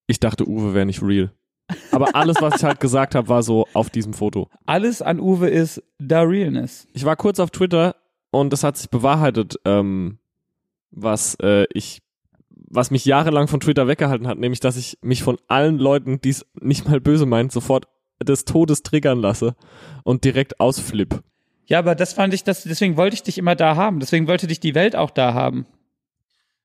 [0.07, 1.33] ich dachte, Uwe wäre nicht real.
[1.93, 4.49] Aber alles, was ich halt gesagt habe, war so auf diesem Foto.
[4.67, 6.87] Alles an Uwe ist da Realness.
[6.93, 7.97] Ich war kurz auf Twitter
[8.31, 10.19] und es hat sich bewahrheitet, ähm,
[10.91, 12.03] was äh, ich,
[12.51, 16.31] was mich jahrelang von Twitter weggehalten hat, nämlich, dass ich mich von allen Leuten, die
[16.31, 17.87] es nicht mal böse meint, sofort
[18.25, 19.55] des Todes triggern lasse
[20.03, 21.23] und direkt ausflipp.
[21.67, 24.01] Ja, aber das fand ich, das, deswegen wollte ich dich immer da haben.
[24.01, 25.67] Deswegen wollte dich die Welt auch da haben.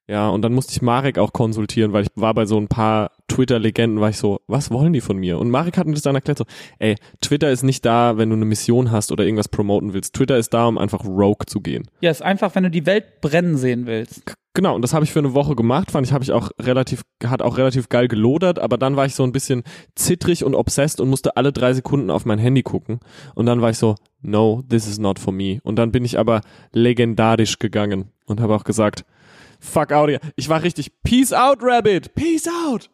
[0.09, 3.11] Ja, und dann musste ich Marek auch konsultieren, weil ich war bei so ein paar
[3.27, 5.37] Twitter-Legenden, war ich so, was wollen die von mir?
[5.37, 6.45] Und Marek hat mir das dann erklärt so,
[6.79, 10.15] ey, Twitter ist nicht da, wenn du eine Mission hast oder irgendwas promoten willst.
[10.15, 11.87] Twitter ist da, um einfach rogue zu gehen.
[12.01, 14.35] Ja, ist einfach, wenn du die Welt brennen sehen willst.
[14.55, 17.03] Genau, und das habe ich für eine Woche gemacht, fand ich, habe ich auch relativ,
[17.23, 19.61] hat auch relativ geil gelodert, aber dann war ich so ein bisschen
[19.93, 22.99] zittrig und obsessed und musste alle drei Sekunden auf mein Handy gucken.
[23.35, 23.93] Und dann war ich so,
[24.23, 25.59] no, this is not for me.
[25.61, 26.41] Und dann bin ich aber
[26.73, 29.05] legendarisch gegangen und habe auch gesagt,
[29.59, 30.19] fuck out here.
[30.35, 32.89] Ich war richtig, peace out, Rabbit, peace out.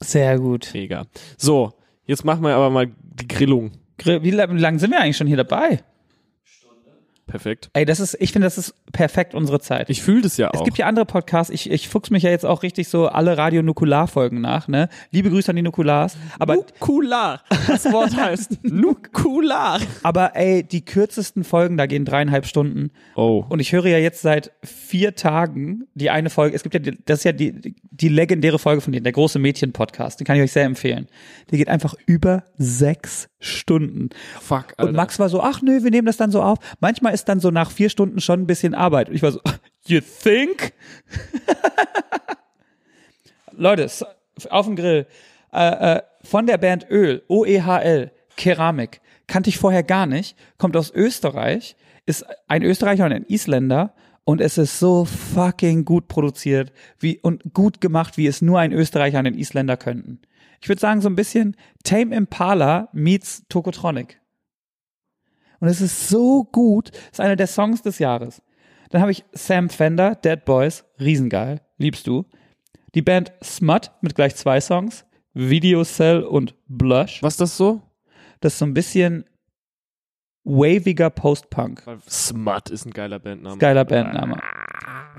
[0.00, 0.70] Sehr gut.
[0.72, 1.06] Mega.
[1.36, 1.72] So,
[2.04, 3.72] jetzt machen wir aber mal die Grillung.
[4.04, 5.82] Wie lange sind wir eigentlich schon hier dabei?
[7.28, 7.70] Perfekt.
[7.74, 9.90] Ey, das ist, ich finde, das ist perfekt unsere Zeit.
[9.90, 10.64] Ich fühle das ja es auch.
[10.64, 14.40] gibt ja andere Podcasts, ich, ich fuchs mich ja jetzt auch richtig so alle Radio-Nukular-Folgen
[14.40, 14.88] nach, ne?
[15.12, 16.16] Liebe Grüße an die Nukulars.
[16.38, 17.42] Aber, Nukular.
[17.68, 19.80] Das Wort heißt Nukular.
[20.02, 22.90] aber ey, die kürzesten Folgen, da gehen dreieinhalb Stunden.
[23.14, 23.44] Oh.
[23.48, 26.98] Und ich höre ja jetzt seit vier Tagen die eine Folge, es gibt ja, die,
[27.04, 30.42] das ist ja die, die legendäre Folge von denen, der große Mädchen-Podcast, den kann ich
[30.42, 31.08] euch sehr empfehlen.
[31.50, 34.10] Die geht einfach über sechs Stunden.
[34.40, 34.88] Fuck, Alter.
[34.88, 36.58] Und Max war so, ach nö, wir nehmen das dann so auf.
[36.80, 39.08] Manchmal ist dann so nach vier Stunden schon ein bisschen Arbeit.
[39.08, 39.40] Und ich war so,
[39.86, 40.72] you think?
[43.52, 43.88] Leute,
[44.50, 45.06] auf dem Grill.
[45.52, 49.00] Äh, äh, von der Band Öl, O-E-H-L, Keramik.
[49.26, 50.36] Kannte ich vorher gar nicht.
[50.58, 51.76] Kommt aus Österreich.
[52.06, 53.94] Ist ein Österreicher und ein Isländer.
[54.24, 58.72] Und es ist so fucking gut produziert wie, und gut gemacht, wie es nur ein
[58.72, 60.20] Österreicher und ein Isländer könnten.
[60.60, 64.20] Ich würde sagen, so ein bisschen Tame Impala meets Tokotronic.
[65.60, 66.90] Und es ist so gut.
[66.94, 68.42] Es ist einer der Songs des Jahres.
[68.90, 72.24] Dann habe ich Sam Fender, Dead Boys, riesengeil, liebst du.
[72.94, 75.04] Die Band Smut mit gleich zwei Songs,
[75.34, 77.22] Video Cell und Blush.
[77.22, 77.82] Was ist das so?
[78.40, 79.24] Das ist so ein bisschen
[80.44, 81.84] waviger Post-Punk.
[82.08, 83.58] Smut ist ein geiler Bandname.
[83.58, 84.40] Geiler Bandname.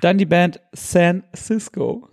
[0.02, 2.10] Dann die Band San Cisco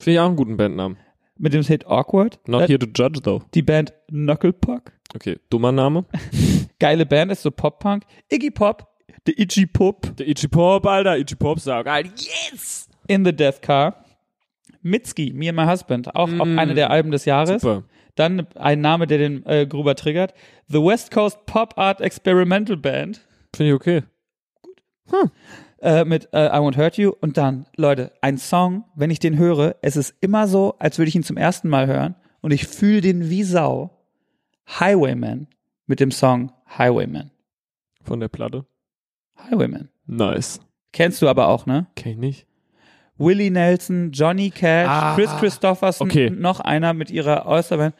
[0.00, 0.96] Finde ich auch einen guten Bandnamen.
[1.38, 2.38] Mit dem Hit Awkward.
[2.46, 3.42] Not here to judge though.
[3.54, 4.92] Die Band Knucklepuck.
[5.14, 6.04] Okay, dummer Name.
[6.78, 8.04] Geile Band, ist so Pop-Punk.
[8.30, 8.86] Iggy Pop,
[9.26, 11.16] The Itchy Pop Der Itchy Pop, Alter.
[11.16, 12.04] Itchy Pop sagt, geil.
[12.16, 12.88] Yes!
[13.08, 14.04] in the Death Car.
[14.82, 17.62] Mitski, Me and My Husband, auch, auch eine der Alben des Jahres.
[17.62, 17.82] Super.
[18.14, 20.34] Dann ein Name, der den äh, Gruber triggert.
[20.68, 23.20] The West Coast Pop Art Experimental Band
[23.54, 24.02] Finde ich okay.
[25.80, 27.12] Äh, mit äh, I Won't Hurt You.
[27.20, 31.08] Und dann, Leute, ein Song, wenn ich den höre, es ist immer so, als würde
[31.08, 33.90] ich ihn zum ersten Mal hören und ich fühle den wie Sau.
[34.80, 35.46] Highwayman
[35.86, 37.30] mit dem Song Highwayman.
[38.02, 38.66] Von der Platte.
[39.38, 39.88] Highwayman.
[40.06, 40.60] Nice.
[40.92, 41.86] Kennst du aber auch, ne?
[41.96, 42.46] Kenn ich nicht.
[43.16, 46.28] Willie Nelson, Johnny Cash, Ah, Chris Christopherson okay.
[46.28, 47.94] und noch einer mit ihrer Oysterband.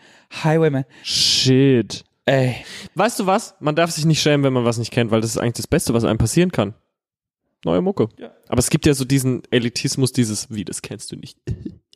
[0.45, 0.85] Highwayman.
[1.03, 2.05] Shit.
[2.25, 2.57] Ey,
[2.95, 3.57] Weißt du was?
[3.59, 5.67] Man darf sich nicht schämen, wenn man was nicht kennt, weil das ist eigentlich das
[5.67, 6.75] Beste, was einem passieren kann.
[7.65, 8.09] Neue Mucke.
[8.19, 8.31] Ja.
[8.49, 11.39] Aber es gibt ja so diesen Elitismus, dieses, wie, das kennst du nicht.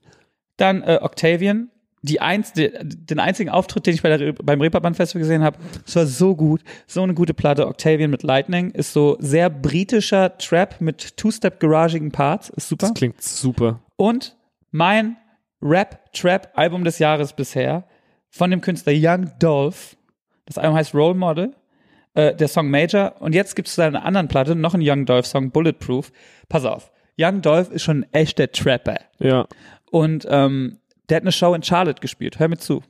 [0.56, 1.70] Dann äh, Octavian,
[2.02, 5.56] die eins, die, den einzigen Auftritt, den ich bei der, beim Reeperbahn Festival gesehen habe.
[5.86, 7.66] Es war so gut, so eine gute Platte.
[7.66, 12.88] Octavian mit Lightning ist so sehr britischer Trap mit Two-Step-garagigen Parts, ist super.
[12.88, 13.80] Das klingt super.
[13.96, 14.36] Und
[14.72, 15.16] mein
[15.62, 17.84] Rap-Trap-Album des Jahres bisher
[18.30, 19.96] von dem Künstler Young Dolph.
[20.46, 21.54] Das Album heißt Role Model.
[22.14, 23.14] Äh, der Song Major.
[23.20, 26.12] Und jetzt gibt es da eine anderen Platte, noch einen Young Dolph-Song, Bulletproof.
[26.48, 26.92] Pass auf.
[27.18, 28.98] Young Dolph ist schon ein echter Trapper.
[29.18, 29.46] Ja.
[29.90, 32.38] Und ähm, der hat eine Show in Charlotte gespielt.
[32.38, 32.82] Hör mir zu.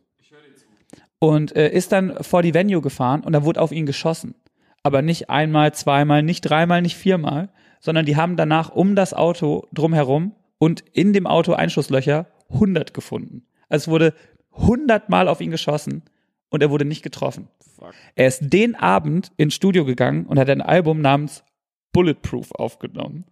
[1.19, 4.35] Und äh, ist dann vor die Venue gefahren und da wurde auf ihn geschossen.
[4.83, 9.69] Aber nicht einmal, zweimal, nicht dreimal, nicht viermal, sondern die haben danach um das Auto
[9.73, 13.47] drumherum und in dem Auto Einschusslöcher 100 gefunden.
[13.69, 14.15] Also es wurde
[14.57, 16.03] 100 Mal auf ihn geschossen
[16.53, 17.49] und er wurde nicht getroffen.
[17.77, 17.95] Fuck.
[18.15, 21.43] Er ist den Abend ins Studio gegangen und hat ein Album namens
[21.93, 23.25] Bulletproof aufgenommen,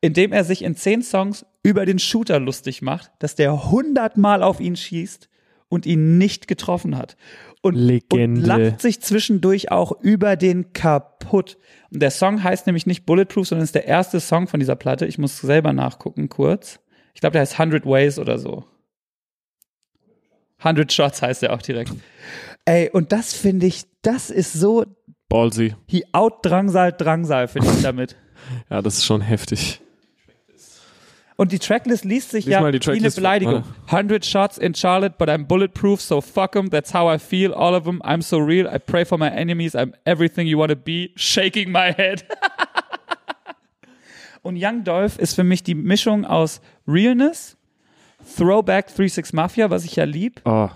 [0.00, 4.42] in dem er sich in zehn Songs über den Shooter lustig macht, dass der hundertmal
[4.42, 5.28] auf ihn schießt
[5.68, 7.16] und ihn nicht getroffen hat.
[7.62, 7.76] Und,
[8.12, 11.58] und lacht sich zwischendurch auch über den kaputt.
[11.90, 15.06] Und der Song heißt nämlich nicht Bulletproof, sondern ist der erste Song von dieser Platte.
[15.06, 16.80] Ich muss selber nachgucken kurz.
[17.14, 18.64] Ich glaube, der heißt 100 Ways oder so.
[20.60, 21.92] 100 Shots heißt er auch direkt.
[22.64, 24.84] Ey, und das finde ich, das ist so,
[25.28, 25.74] Ballsy.
[25.86, 28.16] he out Drangsal Drangsal, finde ich damit.
[28.70, 29.80] Ja, das ist schon heftig.
[31.36, 33.10] Und die Tracklist liest sich Lies ja wie eine.
[33.10, 33.64] Beleidigung.
[33.86, 36.70] 100 shots in Charlotte, but I'm bulletproof, so fuck 'em.
[36.70, 38.00] That's how I feel, all of them.
[38.02, 38.66] I'm so real.
[38.66, 39.74] I pray for my enemies.
[39.74, 41.10] I'm everything you wanna be.
[41.16, 42.24] Shaking my head.
[44.42, 47.56] Und Young Dolph ist für mich die Mischung aus Realness,
[48.36, 50.68] Throwback 36 Mafia, was ich ja lieb, Oh,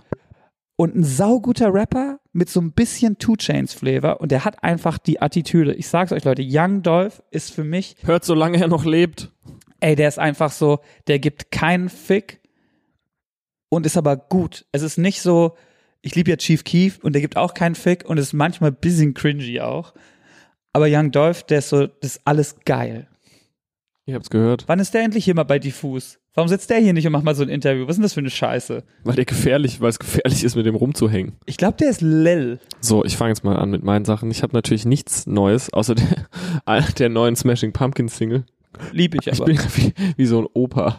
[0.76, 4.98] und ein sauguter Rapper mit so ein bisschen Two Chains Flavor und der hat einfach
[4.98, 5.74] die Attitüde.
[5.74, 9.30] Ich sag's euch Leute, Young Dolph ist für mich hört, solange er noch lebt.
[9.80, 12.40] ey, der ist einfach so, der gibt keinen Fick
[13.68, 14.66] und ist aber gut.
[14.72, 15.56] Es ist nicht so,
[16.02, 18.76] ich liebe ja Chief Keef und der gibt auch keinen Fick und ist manchmal ein
[18.80, 19.94] bisschen cringy auch.
[20.72, 23.08] Aber Young Dolph, der ist so, das ist alles geil.
[24.06, 24.64] Ihr habt's gehört.
[24.66, 26.18] Wann ist der endlich hier mal bei Diffus?
[26.34, 27.84] Warum sitzt der hier nicht und macht mal so ein Interview?
[27.84, 28.82] Was ist denn das für eine Scheiße?
[29.04, 31.34] Weil der gefährlich, weil es gefährlich ist, mit dem rumzuhängen.
[31.46, 32.58] Ich glaube, der ist Lil.
[32.80, 34.32] So, ich fange jetzt mal an mit meinen Sachen.
[34.32, 36.26] Ich habe natürlich nichts Neues, außer der,
[36.98, 38.44] der neuen Smashing Pumpkin Single.
[38.90, 39.44] Lieb ich Ich aber.
[39.44, 40.98] bin wie, wie so ein Opa.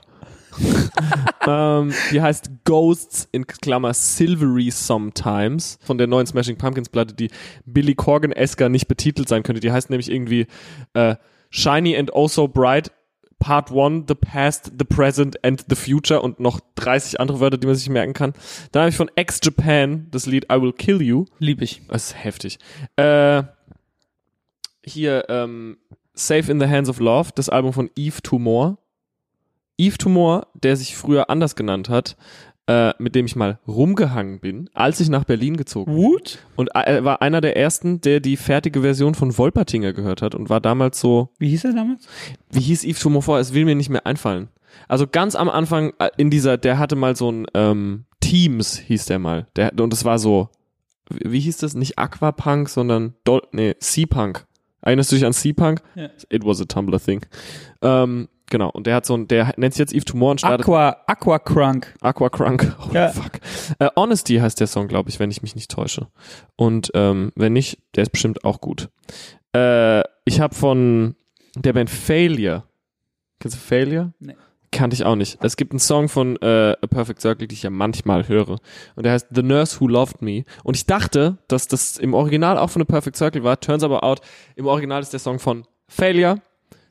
[1.46, 7.30] ähm, die heißt Ghosts in Klammer Silvery Sometimes von der neuen Smashing Pumpkins Platte, die
[7.66, 9.60] Billy Corgan Esker nicht betitelt sein könnte.
[9.60, 10.48] Die heißt nämlich irgendwie
[10.94, 11.16] äh,
[11.50, 12.92] Shiny and Oh So Bright
[13.40, 17.68] Part 1, The Past, The Present and The Future und noch 30 andere Wörter, die
[17.68, 18.34] man sich merken kann.
[18.72, 21.26] Dann habe ich von Ex Japan das Lied I Will Kill You.
[21.40, 21.82] Lieb ich.
[21.88, 22.60] Das ist heftig.
[22.96, 23.44] Äh,
[24.84, 25.78] hier, ähm,
[26.14, 28.78] Safe in the Hands of Love, das Album von Eve Tumor.
[29.78, 32.16] Eve Tumor, der sich früher anders genannt hat,
[32.68, 36.04] äh, mit dem ich mal rumgehangen bin, als ich nach Berlin gezogen bin.
[36.04, 36.40] Woot?
[36.56, 40.50] Und er war einer der ersten, der die fertige Version von Wolpertinger gehört hat und
[40.50, 42.08] war damals so, Wie hieß er damals?
[42.52, 43.38] wie hieß Yves Tomorrow?
[43.38, 44.50] Es will mir nicht mehr einfallen.
[44.88, 49.06] Also ganz am Anfang äh, in dieser, der hatte mal so ein ähm, Teams hieß
[49.06, 49.48] der mal.
[49.56, 50.50] Der, und es war so,
[51.10, 51.76] wie wie hieß das?
[51.76, 54.46] Nicht Aquapunk, sondern Dol nee, Sea-Punk.
[54.82, 55.82] Erinnerst du dich an Sea-Punk?
[55.96, 56.10] Ja.
[56.30, 57.26] It was a Tumblr thing.
[57.82, 58.70] Ähm, genau.
[58.70, 61.40] Und der hat so ein, der nennt sich jetzt Yves Tomorrow und startet Aqua, Aqua
[61.40, 61.94] Crunk.
[62.02, 62.76] Aqua Crunk.
[62.80, 63.10] Oh, Ja.
[63.10, 63.40] fuck.
[63.80, 66.08] Äh, Honesty heißt der Song, glaube ich, wenn ich mich nicht täusche.
[66.56, 68.90] Und ähm, wenn nicht, der ist bestimmt auch gut.
[69.56, 71.16] Äh, ich habe von
[71.56, 72.64] der Band Failure.
[73.40, 74.14] Kennst du Failure?
[74.20, 74.36] Nee.
[74.72, 75.38] Kannte ich auch nicht.
[75.42, 78.58] Es gibt einen Song von äh, A Perfect Circle, die ich ja manchmal höre.
[78.96, 80.44] Und der heißt The Nurse Who Loved Me.
[80.66, 83.58] Und ich dachte, dass das im Original auch von A Perfect Circle war.
[83.62, 84.20] Turns aber out,
[84.58, 86.42] im Original ist der Song von Failure,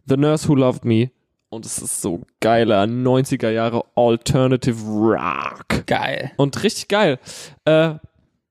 [0.07, 1.11] The Nurse Who Loved Me.
[1.55, 5.87] Und es ist so geiler 90er Jahre Alternative Rock.
[5.87, 6.33] Geil.
[6.37, 7.21] Und richtig geil.
[7.65, 7.95] Äh,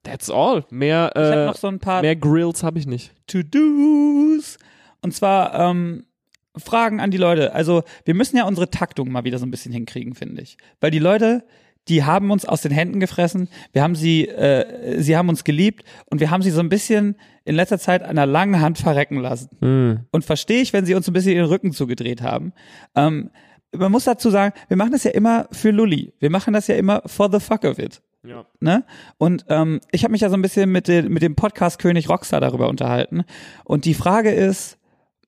[0.04, 0.64] that's all.
[0.70, 3.12] Mehr, Ich äh, noch so ein paar mehr Grills habe ich nicht.
[3.28, 4.58] To-Dos.
[5.02, 6.06] Und zwar ähm,
[6.56, 7.54] Fragen an die Leute.
[7.54, 10.58] Also wir müssen ja unsere Taktung mal wieder so ein bisschen hinkriegen, finde ich.
[10.80, 11.44] Weil die Leute,
[11.88, 13.50] die haben uns aus den Händen gefressen.
[13.72, 17.16] Wir haben sie, äh, sie haben uns geliebt und wir haben sie so ein bisschen
[17.46, 19.50] in letzter Zeit der langen Hand verrecken lassen.
[19.60, 20.06] Mm.
[20.12, 22.54] Und verstehe ich, wenn sie uns ein bisschen ihren Rücken zugedreht haben.
[22.96, 23.32] Ähm,
[23.76, 26.14] man muss dazu sagen, wir machen das ja immer für Lully.
[26.20, 28.02] Wir machen das ja immer for the fuck of it.
[28.26, 28.46] Ja.
[28.62, 28.86] Ne?
[29.18, 32.08] Und ähm, ich habe mich ja so ein bisschen mit, den, mit dem Podcast König
[32.08, 33.24] Rockstar darüber unterhalten.
[33.66, 34.78] Und die Frage ist,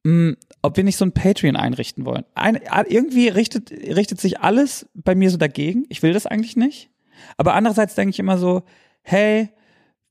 [0.05, 2.23] mh, ob wir nicht so ein Patreon einrichten wollen.
[2.35, 5.85] Ein, irgendwie richtet, richtet sich alles bei mir so dagegen.
[5.89, 6.89] Ich will das eigentlich nicht.
[7.37, 8.63] Aber andererseits denke ich immer so,
[9.01, 9.49] hey,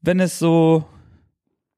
[0.03, 0.85] wenn es so,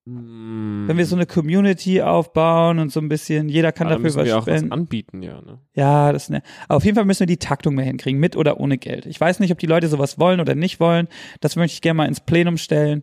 [0.09, 0.87] Mm.
[0.87, 4.23] wenn wir so eine Community aufbauen und so ein bisschen, jeder kann dann dafür wir
[4.23, 4.71] was auch was spenden.
[4.73, 5.41] anbieten, ja.
[5.43, 5.59] Ne?
[5.75, 6.43] Ja, das ne.
[6.69, 9.07] Aber auf jeden Fall müssen wir die Taktung mehr hinkriegen, mit oder ohne Geld.
[9.07, 11.09] Ich weiß nicht, ob die Leute sowas wollen oder nicht wollen.
[11.41, 13.03] Das möchte ich gerne mal ins Plenum stellen.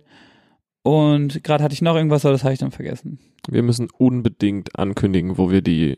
[0.83, 3.19] Und gerade hatte ich noch irgendwas, aber das habe ich dann vergessen.
[3.49, 5.97] Wir müssen unbedingt ankündigen, wo wir die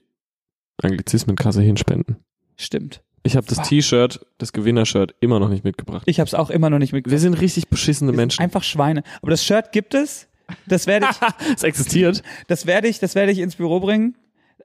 [0.81, 2.17] Anglizismenkasse hinspenden.
[2.57, 3.01] Stimmt.
[3.23, 3.67] Ich habe das.
[3.67, 6.03] T-Shirt, das Gewinnershirt, immer noch nicht mitgebracht.
[6.05, 7.21] Ich habe es auch immer noch nicht Wir mitgekriegt.
[7.21, 8.41] sind richtig beschissene Menschen.
[8.41, 9.01] Einfach Schweine.
[9.21, 10.27] Aber das Shirt gibt es.
[10.67, 11.17] Das werde ich,
[11.55, 12.21] Es existiert.
[12.47, 14.15] das werde ich, das werde ich ins Büro bringen.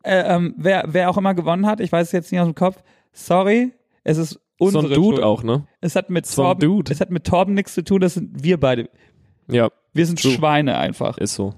[0.02, 2.54] Äh, ähm, wer, wer auch immer gewonnen hat, ich weiß es jetzt nicht aus dem
[2.54, 2.82] Kopf.
[3.12, 3.72] Sorry,
[4.04, 5.22] es ist So unsere ein Dude Schuld.
[5.24, 5.66] auch, ne?
[5.80, 6.92] Es hat mit So Torben, Dude.
[6.92, 8.00] es hat mit Torben nichts zu tun.
[8.02, 8.90] Das sind wir beide.
[9.50, 10.32] Ja, Wir sind True.
[10.32, 11.18] Schweine einfach.
[11.18, 11.54] ist so.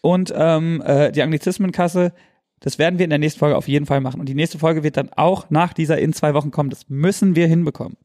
[0.00, 2.12] Und ähm, äh, die Anglizismenkasse,
[2.60, 4.20] das werden wir in der nächsten Folge auf jeden Fall machen.
[4.20, 6.70] Und die nächste Folge wird dann auch nach dieser in zwei Wochen kommen.
[6.70, 7.96] Das müssen wir hinbekommen.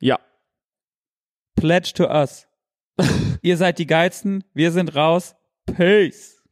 [0.00, 0.18] Ja.
[1.56, 2.46] Pledge to us.
[3.42, 5.34] Ihr seid die Geilsten, wir sind raus.
[5.66, 6.42] Peace.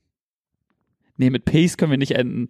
[1.16, 2.48] Nee, mit Peace können wir nicht enden.